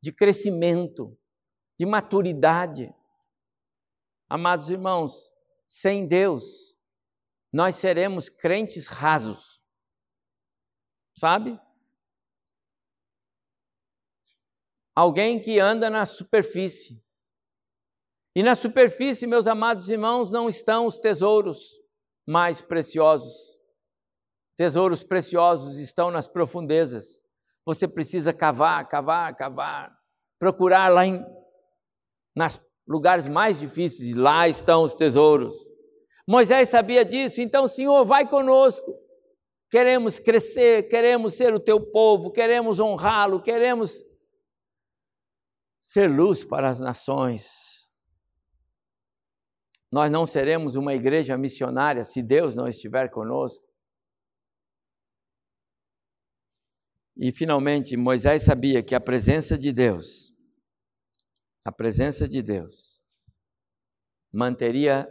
de 0.00 0.12
crescimento, 0.12 1.18
de 1.78 1.84
maturidade. 1.84 2.94
Amados 4.28 4.70
irmãos, 4.70 5.32
sem 5.66 6.06
Deus, 6.06 6.76
nós 7.52 7.76
seremos 7.76 8.28
crentes 8.28 8.86
rasos, 8.86 9.60
sabe? 11.16 11.58
Alguém 14.94 15.40
que 15.40 15.58
anda 15.58 15.88
na 15.88 16.04
superfície. 16.04 17.02
E 18.34 18.42
na 18.42 18.54
superfície, 18.54 19.26
meus 19.26 19.46
amados 19.46 19.88
irmãos, 19.88 20.30
não 20.30 20.48
estão 20.48 20.86
os 20.86 20.98
tesouros 20.98 21.80
mais 22.26 22.60
preciosos. 22.60 23.58
Tesouros 24.56 25.02
preciosos 25.02 25.76
estão 25.76 26.10
nas 26.10 26.26
profundezas. 26.26 27.22
Você 27.64 27.86
precisa 27.86 28.32
cavar, 28.32 28.86
cavar, 28.88 29.34
cavar, 29.34 29.96
procurar 30.38 30.88
lá 30.88 31.06
em 31.06 31.24
nas 32.34 32.58
lugares 32.88 33.28
mais 33.28 33.60
difíceis, 33.60 34.14
lá 34.14 34.48
estão 34.48 34.82
os 34.82 34.94
tesouros. 34.94 35.54
Moisés 36.26 36.68
sabia 36.68 37.04
disso, 37.04 37.40
então, 37.40 37.68
Senhor, 37.68 38.04
vai 38.04 38.28
conosco. 38.28 38.94
Queremos 39.70 40.18
crescer, 40.18 40.88
queremos 40.88 41.34
ser 41.34 41.54
o 41.54 41.60
teu 41.60 41.80
povo, 41.80 42.30
queremos 42.30 42.80
honrá-lo, 42.80 43.40
queremos 43.40 44.02
ser 45.82 46.06
luz 46.08 46.44
para 46.44 46.70
as 46.70 46.78
nações. 46.78 47.90
Nós 49.90 50.10
não 50.10 50.26
seremos 50.26 50.76
uma 50.76 50.94
igreja 50.94 51.36
missionária 51.36 52.04
se 52.04 52.22
Deus 52.22 52.54
não 52.54 52.68
estiver 52.68 53.10
conosco. 53.10 53.66
E 57.16 57.32
finalmente, 57.32 57.96
Moisés 57.96 58.44
sabia 58.44 58.82
que 58.82 58.94
a 58.94 59.00
presença 59.00 59.58
de 59.58 59.72
Deus, 59.72 60.32
a 61.64 61.72
presença 61.72 62.28
de 62.28 62.40
Deus, 62.40 63.02
manteria 64.32 65.06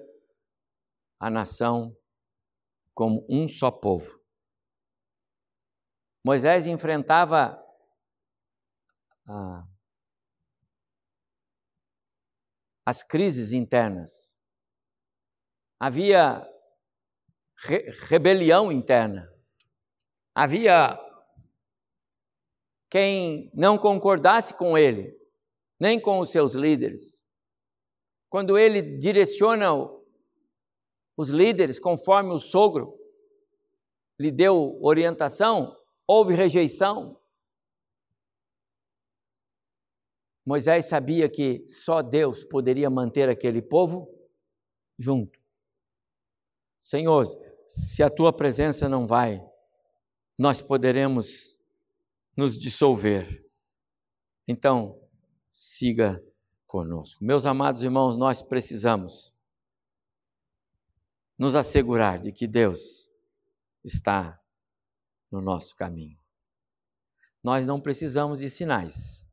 a 1.20 1.30
nação 1.30 1.96
como 2.96 3.28
um 3.30 3.48
só 3.48 3.70
povo. 3.70 4.20
Moisés 6.26 6.66
enfrentava 6.66 7.62
a 9.28 9.71
as 12.86 13.04
crises 13.04 13.52
internas. 13.52 14.36
Havia 15.80 16.48
re 17.64 17.78
rebelião 18.10 18.72
interna. 18.72 19.32
Havia 20.34 21.00
quem 22.90 23.52
não 23.54 23.78
concordasse 23.78 24.54
com 24.54 24.78
ele, 24.78 25.16
nem 25.80 26.00
com 26.00 26.20
os 26.20 26.30
seus 26.30 26.54
líderes. 26.54 27.26
Quando 28.30 28.58
ele 28.58 28.98
direciona 28.98 29.70
os 31.18 31.30
líderes 31.30 31.80
conforme 31.80 32.34
o 32.34 32.40
sogro 32.40 32.98
lhe 34.20 34.32
deu 34.32 34.80
orientação, 34.82 35.76
houve 36.08 36.34
rejeição, 36.34 37.21
Moisés 40.46 40.86
sabia 40.88 41.30
que 41.30 41.66
só 41.68 42.02
Deus 42.02 42.44
poderia 42.44 42.90
manter 42.90 43.30
aquele 43.30 43.62
povo 43.62 44.12
junto. 44.98 45.40
Senhor, 46.80 47.26
se 47.68 48.02
a 48.02 48.10
tua 48.10 48.34
presença 48.34 48.90
não 48.90 49.06
vai, 49.06 49.42
nós 50.38 50.62
poderemos 50.62 51.60
nos 52.36 52.58
dissolver. 52.58 53.48
Então, 54.48 55.00
siga 55.52 56.24
conosco. 56.66 57.24
Meus 57.24 57.46
amados 57.46 57.84
irmãos, 57.84 58.18
nós 58.18 58.42
precisamos 58.42 59.32
nos 61.38 61.56
assegurar 61.56 62.20
de 62.20 62.32
que 62.32 62.48
Deus 62.48 63.10
está 63.84 64.42
no 65.32 65.42
nosso 65.42 65.76
caminho. 65.76 66.20
Nós 67.44 67.66
não 67.66 67.80
precisamos 67.80 68.40
de 68.40 68.50
sinais. 68.50 69.28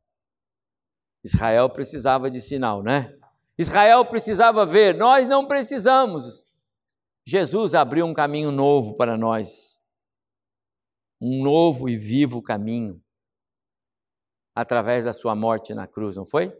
Israel 1.23 1.69
precisava 1.69 2.29
de 2.29 2.41
sinal, 2.41 2.81
né? 2.81 3.17
Israel 3.57 4.05
precisava 4.05 4.65
ver, 4.65 4.95
nós 4.95 5.27
não 5.27 5.45
precisamos. 5.45 6.45
Jesus 7.25 7.75
abriu 7.75 8.05
um 8.05 8.13
caminho 8.13 8.51
novo 8.51 8.95
para 8.95 9.17
nós, 9.17 9.83
um 11.21 11.43
novo 11.43 11.89
e 11.89 11.97
vivo 11.97 12.41
caminho, 12.41 13.03
através 14.55 15.03
da 15.03 15.13
sua 15.13 15.35
morte 15.35 15.73
na 15.73 15.85
cruz, 15.85 16.15
não 16.15 16.25
foi? 16.25 16.57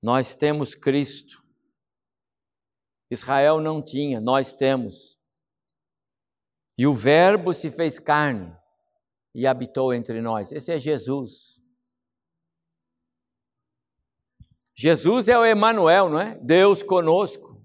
Nós 0.00 0.34
temos 0.34 0.74
Cristo. 0.74 1.44
Israel 3.10 3.60
não 3.60 3.82
tinha, 3.82 4.20
nós 4.20 4.54
temos. 4.54 5.18
E 6.78 6.86
o 6.86 6.94
Verbo 6.94 7.52
se 7.52 7.70
fez 7.70 7.98
carne 7.98 8.59
e 9.34 9.46
habitou 9.46 9.94
entre 9.94 10.20
nós. 10.20 10.52
Esse 10.52 10.72
é 10.72 10.78
Jesus. 10.78 11.60
Jesus 14.74 15.28
é 15.28 15.38
o 15.38 15.44
Emanuel, 15.44 16.08
não 16.08 16.20
é? 16.20 16.36
Deus 16.36 16.82
conosco. 16.82 17.62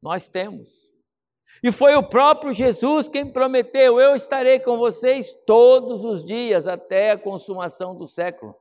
Nós 0.00 0.28
temos. 0.28 0.92
E 1.62 1.70
foi 1.70 1.94
o 1.94 2.08
próprio 2.08 2.52
Jesus 2.52 3.08
quem 3.08 3.30
prometeu: 3.30 4.00
Eu 4.00 4.16
estarei 4.16 4.58
com 4.58 4.78
vocês 4.78 5.32
todos 5.46 6.04
os 6.04 6.24
dias 6.24 6.66
até 6.66 7.12
a 7.12 7.18
consumação 7.18 7.96
do 7.96 8.06
século. 8.06 8.56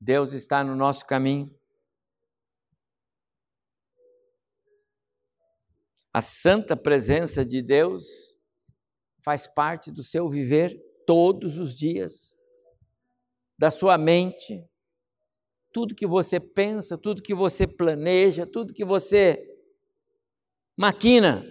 Deus 0.00 0.32
está 0.32 0.64
no 0.64 0.74
nosso 0.74 1.06
caminho. 1.06 1.54
A 6.12 6.20
santa 6.20 6.76
presença 6.76 7.44
de 7.44 7.62
Deus 7.62 8.31
faz 9.22 9.46
parte 9.46 9.90
do 9.90 10.02
seu 10.02 10.28
viver 10.28 10.76
todos 11.06 11.58
os 11.58 11.74
dias, 11.74 12.36
da 13.56 13.70
sua 13.70 13.96
mente, 13.96 14.68
tudo 15.72 15.94
que 15.94 16.06
você 16.06 16.38
pensa, 16.38 16.98
tudo 16.98 17.22
que 17.22 17.34
você 17.34 17.66
planeja, 17.66 18.46
tudo 18.46 18.74
que 18.74 18.84
você 18.84 19.48
maquina, 20.76 21.44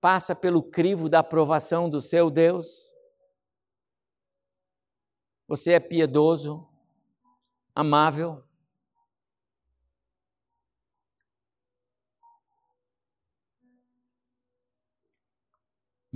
passa 0.00 0.34
pelo 0.34 0.62
crivo 0.62 1.08
da 1.08 1.20
aprovação 1.20 1.88
do 1.88 2.00
seu 2.00 2.30
Deus. 2.30 2.92
Você 5.46 5.72
é 5.72 5.80
piedoso, 5.80 6.66
amável, 7.74 8.42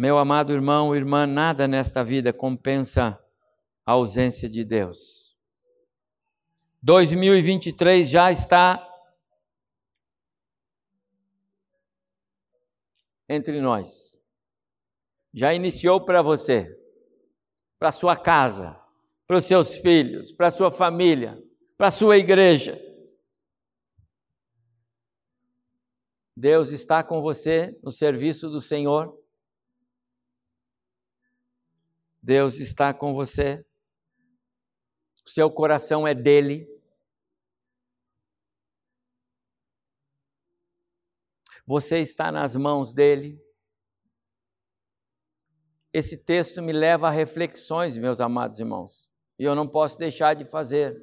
Meu 0.00 0.16
amado 0.16 0.52
irmão, 0.52 0.94
irmã, 0.94 1.26
nada 1.26 1.66
nesta 1.66 2.04
vida 2.04 2.32
compensa 2.32 3.20
a 3.84 3.90
ausência 3.90 4.48
de 4.48 4.64
Deus. 4.64 5.36
2023 6.80 8.08
já 8.08 8.30
está 8.30 8.80
entre 13.28 13.60
nós. 13.60 14.16
Já 15.34 15.52
iniciou 15.52 16.04
para 16.04 16.22
você, 16.22 16.80
para 17.76 17.90
sua 17.90 18.16
casa, 18.16 18.80
para 19.26 19.38
os 19.38 19.46
seus 19.46 19.78
filhos, 19.78 20.30
para 20.30 20.48
sua 20.52 20.70
família, 20.70 21.42
para 21.76 21.90
sua 21.90 22.16
igreja. 22.16 22.80
Deus 26.36 26.70
está 26.70 27.02
com 27.02 27.20
você 27.20 27.76
no 27.82 27.90
serviço 27.90 28.48
do 28.48 28.60
Senhor. 28.60 29.18
Deus 32.22 32.58
está 32.58 32.92
com 32.92 33.14
você. 33.14 33.64
O 35.24 35.30
seu 35.30 35.50
coração 35.50 36.06
é 36.06 36.14
dele. 36.14 36.66
Você 41.66 41.98
está 41.98 42.32
nas 42.32 42.56
mãos 42.56 42.94
dele. 42.94 43.38
Esse 45.92 46.16
texto 46.16 46.62
me 46.62 46.72
leva 46.72 47.08
a 47.08 47.10
reflexões, 47.10 47.96
meus 47.96 48.20
amados 48.20 48.58
irmãos, 48.58 49.08
e 49.38 49.44
eu 49.44 49.54
não 49.54 49.66
posso 49.66 49.98
deixar 49.98 50.34
de 50.34 50.44
fazer. 50.44 50.96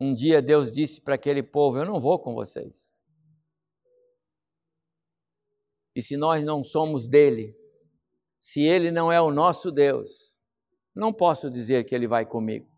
Um 0.00 0.12
dia 0.14 0.42
Deus 0.42 0.72
disse 0.72 1.00
para 1.00 1.14
aquele 1.14 1.42
povo: 1.42 1.78
Eu 1.78 1.84
não 1.84 2.00
vou 2.00 2.18
com 2.18 2.34
vocês. 2.34 2.95
E 5.96 6.02
se 6.02 6.14
nós 6.14 6.44
não 6.44 6.62
somos 6.62 7.08
dele, 7.08 7.56
se 8.38 8.60
Ele 8.60 8.90
não 8.90 9.10
é 9.10 9.18
o 9.18 9.30
nosso 9.30 9.72
Deus, 9.72 10.36
não 10.94 11.10
posso 11.10 11.50
dizer 11.50 11.84
que 11.84 11.94
Ele 11.94 12.06
vai 12.06 12.26
comigo. 12.26 12.70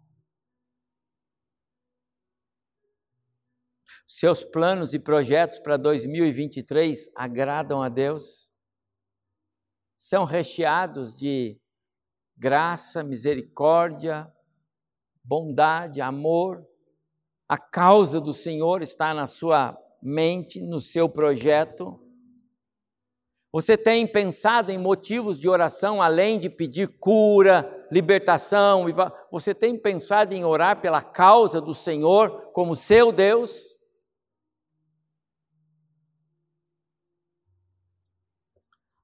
Seus 4.06 4.44
planos 4.44 4.94
e 4.94 5.00
projetos 5.00 5.58
para 5.58 5.76
2023 5.76 7.10
agradam 7.16 7.82
a 7.82 7.88
Deus? 7.88 8.52
São 9.96 10.24
recheados 10.24 11.16
de 11.16 11.60
graça, 12.36 13.02
misericórdia, 13.02 14.32
bondade, 15.24 16.00
amor. 16.00 16.64
A 17.48 17.58
causa 17.58 18.20
do 18.20 18.32
Senhor 18.32 18.80
está 18.80 19.12
na 19.12 19.26
sua 19.26 19.76
mente, 20.00 20.60
no 20.60 20.80
seu 20.80 21.08
projeto. 21.08 22.07
Você 23.58 23.76
tem 23.76 24.06
pensado 24.06 24.70
em 24.70 24.78
motivos 24.78 25.36
de 25.36 25.48
oração 25.48 26.00
além 26.00 26.38
de 26.38 26.48
pedir 26.48 26.86
cura, 26.86 27.88
libertação? 27.90 28.86
Você 29.32 29.52
tem 29.52 29.76
pensado 29.76 30.32
em 30.32 30.44
orar 30.44 30.80
pela 30.80 31.02
causa 31.02 31.60
do 31.60 31.74
Senhor 31.74 32.52
como 32.52 32.76
seu 32.76 33.10
Deus? 33.10 33.76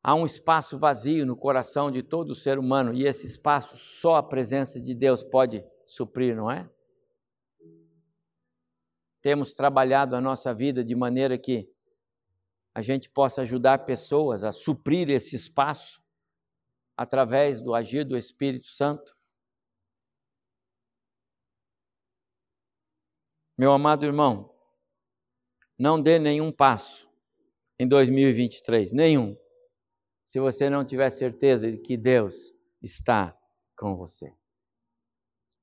Há 0.00 0.14
um 0.14 0.24
espaço 0.24 0.78
vazio 0.78 1.26
no 1.26 1.36
coração 1.36 1.90
de 1.90 2.00
todo 2.00 2.32
ser 2.32 2.56
humano 2.56 2.94
e 2.94 3.08
esse 3.08 3.26
espaço 3.26 3.76
só 3.76 4.14
a 4.14 4.22
presença 4.22 4.80
de 4.80 4.94
Deus 4.94 5.24
pode 5.24 5.64
suprir, 5.84 6.36
não 6.36 6.48
é? 6.48 6.70
Temos 9.20 9.52
trabalhado 9.52 10.14
a 10.14 10.20
nossa 10.20 10.54
vida 10.54 10.84
de 10.84 10.94
maneira 10.94 11.36
que 11.36 11.73
a 12.74 12.82
gente 12.82 13.08
possa 13.08 13.42
ajudar 13.42 13.84
pessoas 13.84 14.42
a 14.42 14.50
suprir 14.50 15.08
esse 15.08 15.36
espaço 15.36 16.02
através 16.96 17.60
do 17.60 17.74
agir 17.74 18.04
do 18.04 18.16
Espírito 18.16 18.66
Santo. 18.66 19.16
Meu 23.56 23.72
amado 23.72 24.04
irmão, 24.04 24.52
não 25.78 26.00
dê 26.00 26.18
nenhum 26.18 26.50
passo 26.50 27.08
em 27.78 27.86
2023, 27.86 28.92
nenhum 28.92 29.36
se 30.24 30.40
você 30.40 30.68
não 30.68 30.84
tiver 30.84 31.10
certeza 31.10 31.70
de 31.70 31.78
que 31.78 31.96
Deus 31.96 32.52
está 32.82 33.38
com 33.76 33.96
você. 33.96 34.34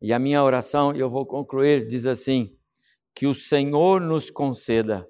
E 0.01 0.14
a 0.14 0.20
minha 0.20 0.43
oração, 0.43 0.93
eu 0.95 1.09
vou 1.09 1.26
concluir, 1.26 1.86
diz 1.86 2.05
assim: 2.05 2.57
que 3.16 3.28
o 3.28 3.34
Senhor 3.34 3.99
nos 3.99 4.30
conceda, 4.30 5.09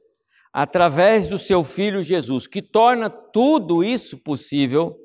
através 0.54 1.28
do 1.28 1.38
seu 1.38 1.64
Filho 1.64 2.04
Jesus, 2.04 2.48
que 2.48 2.62
torna 2.62 3.10
tudo 3.10 3.84
isso 3.84 4.18
possível, 4.18 4.98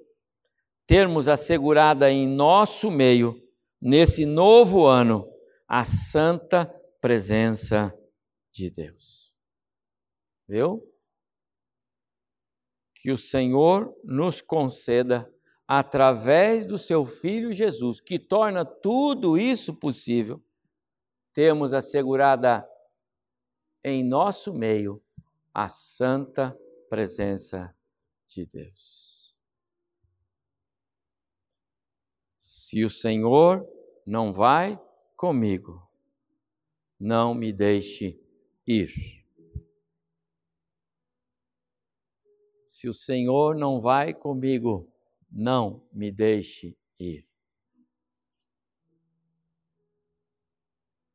termos 0.87 1.29
assegurada 1.29 2.11
em 2.11 2.29
nosso 2.29 2.91
meio, 2.91 3.41
nesse 3.81 4.25
novo 4.25 4.87
ano, 4.87 5.29
a 5.69 5.85
santa 5.85 6.67
presença 7.01 7.97
de 8.53 8.71
Deus. 8.71 9.35
Viu? 10.49 10.83
que 13.07 13.13
o 13.13 13.17
Senhor 13.17 13.95
nos 14.03 14.43
conceda, 14.43 15.33
através 15.65 16.67
do 16.67 16.77
seu 16.77 17.05
Filho 17.05 17.53
Jesus, 17.53 18.01
que 18.01 18.19
torna 18.19 18.65
tudo 18.65 19.39
isso 19.39 19.79
possível, 19.79 20.45
temos 21.33 21.73
assegurada 21.73 22.69
em 23.85 24.03
nosso 24.03 24.53
meio 24.53 25.01
a 25.59 25.69
santa 25.69 26.55
presença 26.87 27.75
de 28.27 28.45
Deus. 28.45 29.35
Se 32.37 32.85
o 32.85 32.91
Senhor 32.91 33.67
não 34.07 34.35
vai 34.35 34.79
comigo, 35.17 35.91
não 37.01 37.33
me 37.35 37.55
deixe 37.55 38.23
ir. 38.67 39.25
Se 42.67 42.87
o 42.87 42.93
Senhor 42.93 43.57
não 43.57 43.81
vai 43.81 44.13
comigo, 44.13 44.93
não 45.33 45.89
me 45.91 46.13
deixe 46.13 46.77
ir. 47.01 47.27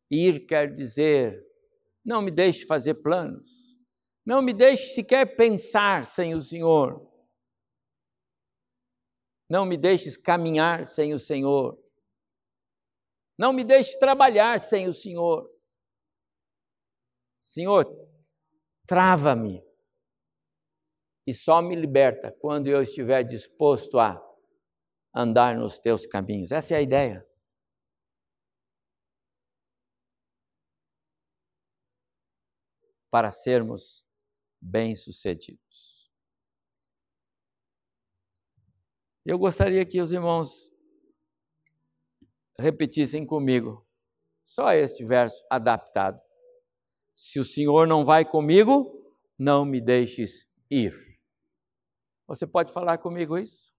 Ir 0.09 0.47
quer 0.47 0.73
dizer, 0.73 1.47
não 2.03 2.23
me 2.23 2.31
deixe 2.31 2.65
fazer 2.65 2.95
planos, 2.95 3.70
não 4.31 4.41
me 4.41 4.53
deixe 4.53 4.93
sequer 4.93 5.35
pensar 5.35 6.05
sem 6.05 6.33
o 6.33 6.39
Senhor, 6.39 7.05
não 9.49 9.65
me 9.65 9.75
deixes 9.75 10.15
caminhar 10.15 10.85
sem 10.85 11.13
o 11.13 11.19
Senhor, 11.19 11.77
não 13.37 13.51
me 13.51 13.65
deixe 13.65 13.99
trabalhar 13.99 14.57
sem 14.61 14.87
o 14.87 14.93
Senhor. 14.93 15.51
Senhor, 17.41 17.85
trava-me 18.87 19.61
e 21.27 21.33
só 21.33 21.61
me 21.61 21.75
liberta 21.75 22.31
quando 22.39 22.67
eu 22.67 22.81
estiver 22.81 23.23
disposto 23.23 23.99
a 23.99 24.17
andar 25.13 25.57
nos 25.57 25.77
teus 25.77 26.05
caminhos. 26.05 26.53
Essa 26.53 26.75
é 26.75 26.77
a 26.77 26.81
ideia. 26.81 27.27
Para 33.09 33.33
sermos 33.33 34.09
bem-sucedidos. 34.61 36.11
Eu 39.25 39.37
gostaria 39.37 39.85
que 39.85 40.01
os 40.01 40.11
irmãos 40.11 40.71
repetissem 42.57 43.25
comigo 43.25 43.87
só 44.43 44.71
este 44.73 45.03
verso 45.03 45.43
adaptado. 45.49 46.19
Se 47.13 47.39
o 47.39 47.45
Senhor 47.45 47.87
não 47.87 48.03
vai 48.03 48.25
comigo, 48.25 49.01
não 49.37 49.65
me 49.65 49.81
deixes 49.81 50.49
ir. 50.69 50.93
Você 52.27 52.47
pode 52.47 52.71
falar 52.71 52.97
comigo 52.97 53.37
isso? 53.37 53.71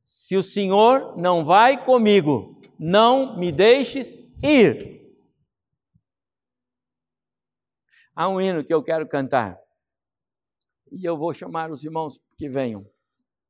Se 0.00 0.36
o 0.36 0.42
Senhor 0.42 1.16
não 1.16 1.44
vai 1.44 1.82
comigo, 1.82 2.60
não 2.78 3.38
me 3.38 3.50
deixes 3.50 4.14
ir. 4.42 5.02
Há 8.14 8.28
um 8.28 8.40
hino 8.40 8.64
que 8.64 8.74
eu 8.74 8.82
quero 8.82 9.08
cantar. 9.08 9.63
E 10.90 11.04
eu 11.04 11.16
vou 11.16 11.32
chamar 11.32 11.70
os 11.70 11.84
irmãos 11.84 12.20
que 12.36 12.48
venham. 12.48 12.86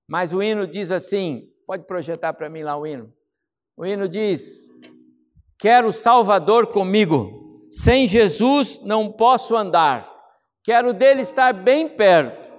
Mas 0.08 0.32
o 0.32 0.42
hino 0.42 0.66
diz 0.66 0.90
assim: 0.90 1.48
pode 1.66 1.86
projetar 1.86 2.32
para 2.34 2.48
mim 2.48 2.62
lá 2.62 2.76
o 2.76 2.86
hino. 2.86 3.12
O 3.76 3.84
hino 3.84 4.08
diz: 4.08 4.68
Quero 5.58 5.88
o 5.88 5.92
Salvador 5.92 6.68
comigo, 6.68 7.66
sem 7.70 8.06
Jesus 8.06 8.80
não 8.84 9.10
posso 9.10 9.56
andar, 9.56 10.10
quero 10.62 10.92
dele 10.92 11.22
estar 11.22 11.52
bem 11.52 11.88
perto 11.88 12.52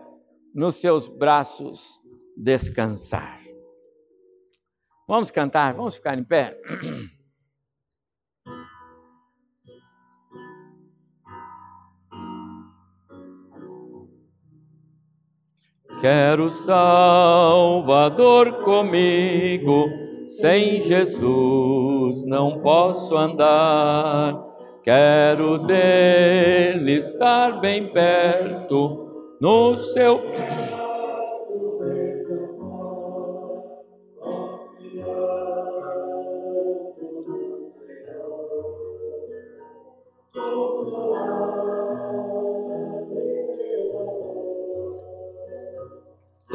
nos 0.54 0.76
seus 0.76 1.08
braços 1.08 2.00
descansar. 2.36 3.42
Vamos 5.08 5.30
cantar, 5.30 5.74
vamos 5.74 5.96
ficar 5.96 6.18
em 6.18 6.24
pé. 6.24 6.60
Quero 16.00 16.50
Salvador 16.50 17.84
comigo, 18.64 19.88
sem 20.26 20.82
Jesus 20.82 22.26
não 22.26 22.60
posso 22.60 23.16
andar. 23.16 24.43
Quero 24.84 25.58
dele 25.60 26.93
estar 26.93 27.60
bem 27.60 27.88
perto 27.88 29.36
no 29.39 29.76
seu 29.76 30.22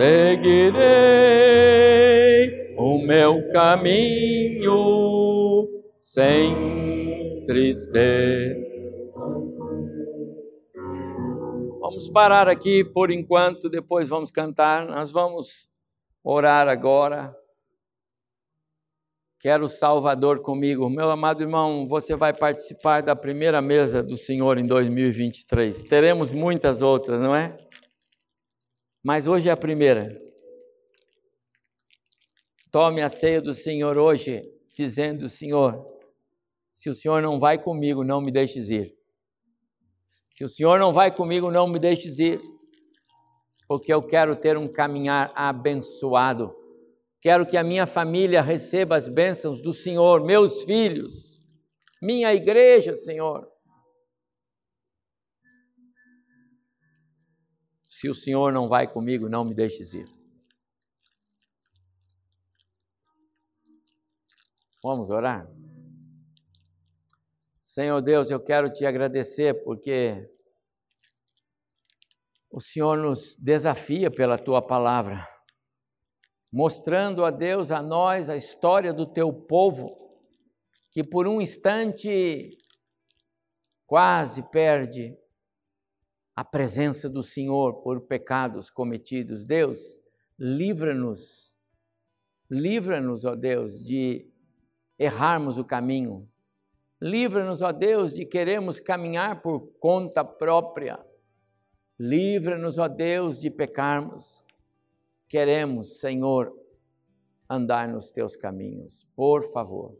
Seguirei 0.00 0.80
o 2.78 2.96
meu 3.06 3.46
caminho 3.50 4.72
sem 5.98 7.44
tristeza 7.44 8.56
Vamos 11.82 12.08
parar 12.08 12.48
aqui 12.48 12.82
por 12.82 13.10
enquanto, 13.10 13.68
depois 13.68 14.08
vamos 14.08 14.30
cantar. 14.30 14.86
Nós 14.86 15.12
vamos 15.12 15.68
orar 16.24 16.66
agora. 16.66 17.36
Quero 19.38 19.66
o 19.66 19.68
Salvador 19.68 20.40
comigo. 20.40 20.88
Meu 20.88 21.10
amado 21.10 21.42
irmão, 21.42 21.86
você 21.86 22.16
vai 22.16 22.32
participar 22.32 23.02
da 23.02 23.14
primeira 23.14 23.60
mesa 23.60 24.02
do 24.02 24.16
Senhor 24.16 24.56
em 24.56 24.64
2023. 24.66 25.82
Teremos 25.82 26.32
muitas 26.32 26.80
outras, 26.80 27.20
não 27.20 27.36
é? 27.36 27.54
Mas 29.02 29.26
hoje 29.26 29.48
é 29.48 29.52
a 29.52 29.56
primeira. 29.56 30.20
tome 32.70 33.02
a 33.02 33.08
ceia 33.08 33.40
do 33.40 33.54
Senhor 33.54 33.96
hoje, 33.96 34.42
dizendo: 34.74 35.28
Senhor, 35.28 35.86
se 36.72 36.88
o 36.88 36.94
Senhor 36.94 37.20
não 37.22 37.38
vai 37.38 37.58
comigo, 37.58 38.04
não 38.04 38.20
me 38.20 38.30
deixes 38.30 38.68
ir. 38.70 38.94
Se 40.26 40.44
o 40.44 40.48
Senhor 40.48 40.78
não 40.78 40.92
vai 40.92 41.14
comigo, 41.14 41.50
não 41.50 41.66
me 41.66 41.78
deixes 41.78 42.18
ir, 42.18 42.40
porque 43.66 43.92
eu 43.92 44.02
quero 44.02 44.36
ter 44.36 44.56
um 44.56 44.68
caminhar 44.68 45.30
abençoado. 45.34 46.54
Quero 47.20 47.44
que 47.44 47.56
a 47.56 47.64
minha 47.64 47.86
família 47.86 48.40
receba 48.40 48.96
as 48.96 49.08
bênçãos 49.08 49.60
do 49.60 49.74
Senhor, 49.74 50.24
meus 50.24 50.62
filhos, 50.62 51.40
minha 52.00 52.32
igreja, 52.32 52.94
Senhor. 52.94 53.49
Se 57.92 58.08
o 58.08 58.14
Senhor 58.14 58.52
não 58.52 58.68
vai 58.68 58.86
comigo, 58.86 59.28
não 59.28 59.44
me 59.44 59.52
deixes 59.52 59.94
ir. 59.94 60.08
Vamos 64.80 65.10
orar? 65.10 65.50
Senhor 67.58 68.00
Deus, 68.00 68.30
eu 68.30 68.38
quero 68.38 68.70
te 68.70 68.86
agradecer 68.86 69.64
porque 69.64 70.30
o 72.48 72.60
Senhor 72.60 72.96
nos 72.96 73.34
desafia 73.34 74.08
pela 74.08 74.38
tua 74.38 74.62
palavra, 74.62 75.28
mostrando 76.52 77.24
a 77.24 77.30
Deus, 77.32 77.72
a 77.72 77.82
nós, 77.82 78.30
a 78.30 78.36
história 78.36 78.92
do 78.92 79.04
teu 79.04 79.32
povo, 79.32 79.88
que 80.92 81.02
por 81.02 81.26
um 81.26 81.40
instante 81.40 82.56
quase 83.84 84.48
perde 84.52 85.19
a 86.40 86.44
presença 86.44 87.06
do 87.06 87.22
Senhor 87.22 87.82
por 87.82 88.00
pecados 88.00 88.70
cometidos. 88.70 89.44
Deus, 89.44 89.98
livra-nos, 90.38 91.54
livra-nos, 92.48 93.26
ó 93.26 93.34
Deus, 93.34 93.78
de 93.78 94.26
errarmos 94.98 95.58
o 95.58 95.64
caminho. 95.66 96.26
Livra-nos, 96.98 97.60
ó 97.60 97.72
Deus, 97.72 98.14
de 98.14 98.24
queremos 98.24 98.80
caminhar 98.80 99.42
por 99.42 99.70
conta 99.78 100.24
própria. 100.24 100.98
Livra-nos, 101.98 102.78
ó 102.78 102.88
Deus, 102.88 103.38
de 103.38 103.50
pecarmos. 103.50 104.42
Queremos, 105.28 106.00
Senhor, 106.00 106.58
andar 107.50 107.86
nos 107.86 108.10
teus 108.10 108.34
caminhos. 108.34 109.06
Por 109.14 109.52
favor, 109.52 109.94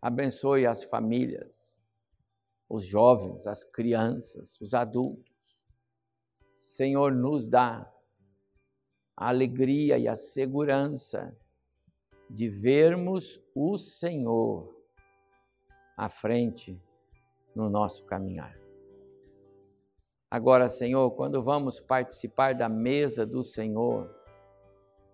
abençoe 0.00 0.64
as 0.64 0.82
famílias, 0.84 1.75
os 2.68 2.84
jovens, 2.84 3.46
as 3.46 3.64
crianças, 3.64 4.60
os 4.60 4.74
adultos. 4.74 5.34
Senhor, 6.56 7.12
nos 7.12 7.48
dá 7.48 7.92
a 9.16 9.28
alegria 9.28 9.98
e 9.98 10.08
a 10.08 10.14
segurança 10.14 11.36
de 12.28 12.48
vermos 12.48 13.40
o 13.54 13.78
Senhor 13.78 14.74
à 15.96 16.08
frente 16.08 16.80
no 17.54 17.70
nosso 17.70 18.04
caminhar. 18.04 18.58
Agora, 20.30 20.68
Senhor, 20.68 21.10
quando 21.12 21.42
vamos 21.42 21.80
participar 21.80 22.54
da 22.54 22.68
mesa 22.68 23.24
do 23.24 23.42
Senhor, 23.42 24.14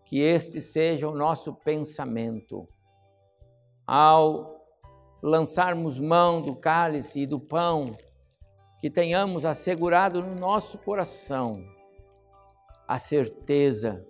que 0.04 0.18
este 0.20 0.60
seja 0.60 1.08
o 1.08 1.14
nosso 1.14 1.54
pensamento. 1.54 2.68
Ao 3.86 4.61
lançarmos 5.22 5.98
mão 5.98 6.42
do 6.42 6.56
cálice 6.56 7.20
e 7.20 7.26
do 7.26 7.38
pão, 7.38 7.96
que 8.80 8.90
tenhamos 8.90 9.44
assegurado 9.44 10.20
no 10.20 10.34
nosso 10.34 10.78
coração 10.78 11.64
a 12.88 12.98
certeza 12.98 14.04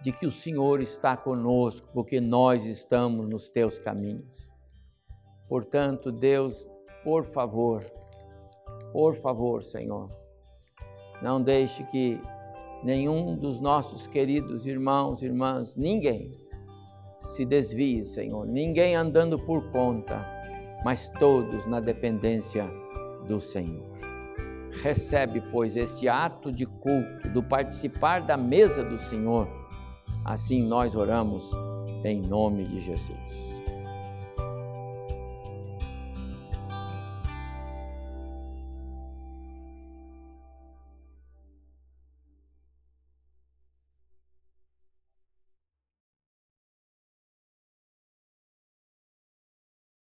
de 0.00 0.10
que 0.12 0.26
o 0.26 0.32
Senhor 0.32 0.80
está 0.80 1.16
conosco, 1.16 1.90
porque 1.92 2.20
nós 2.20 2.64
estamos 2.64 3.28
nos 3.28 3.50
teus 3.50 3.78
caminhos. 3.78 4.52
Portanto, 5.46 6.10
Deus, 6.10 6.66
por 7.04 7.24
favor, 7.24 7.84
por 8.92 9.14
favor, 9.14 9.62
Senhor, 9.62 10.10
não 11.20 11.42
deixe 11.42 11.84
que 11.84 12.20
nenhum 12.82 13.36
dos 13.36 13.60
nossos 13.60 14.06
queridos 14.06 14.66
irmãos, 14.66 15.22
irmãs, 15.22 15.74
ninguém 15.76 16.48
se 17.22 17.44
desvie, 17.44 18.04
Senhor, 18.04 18.46
ninguém 18.46 18.94
andando 18.94 19.38
por 19.38 19.70
conta, 19.70 20.37
mas 20.84 21.08
todos 21.08 21.66
na 21.66 21.80
dependência 21.80 22.66
do 23.26 23.40
Senhor. 23.40 23.86
Recebe, 24.82 25.42
pois, 25.50 25.76
este 25.76 26.08
ato 26.08 26.52
de 26.52 26.66
culto, 26.66 27.28
do 27.30 27.42
participar 27.42 28.20
da 28.20 28.36
mesa 28.36 28.84
do 28.84 28.98
Senhor 28.98 29.48
Assim 30.28 30.62
nós 30.62 30.94
oramos 30.94 31.52
em 32.04 32.20
nome 32.20 32.62
de 32.62 32.80
Jesus. 32.80 33.57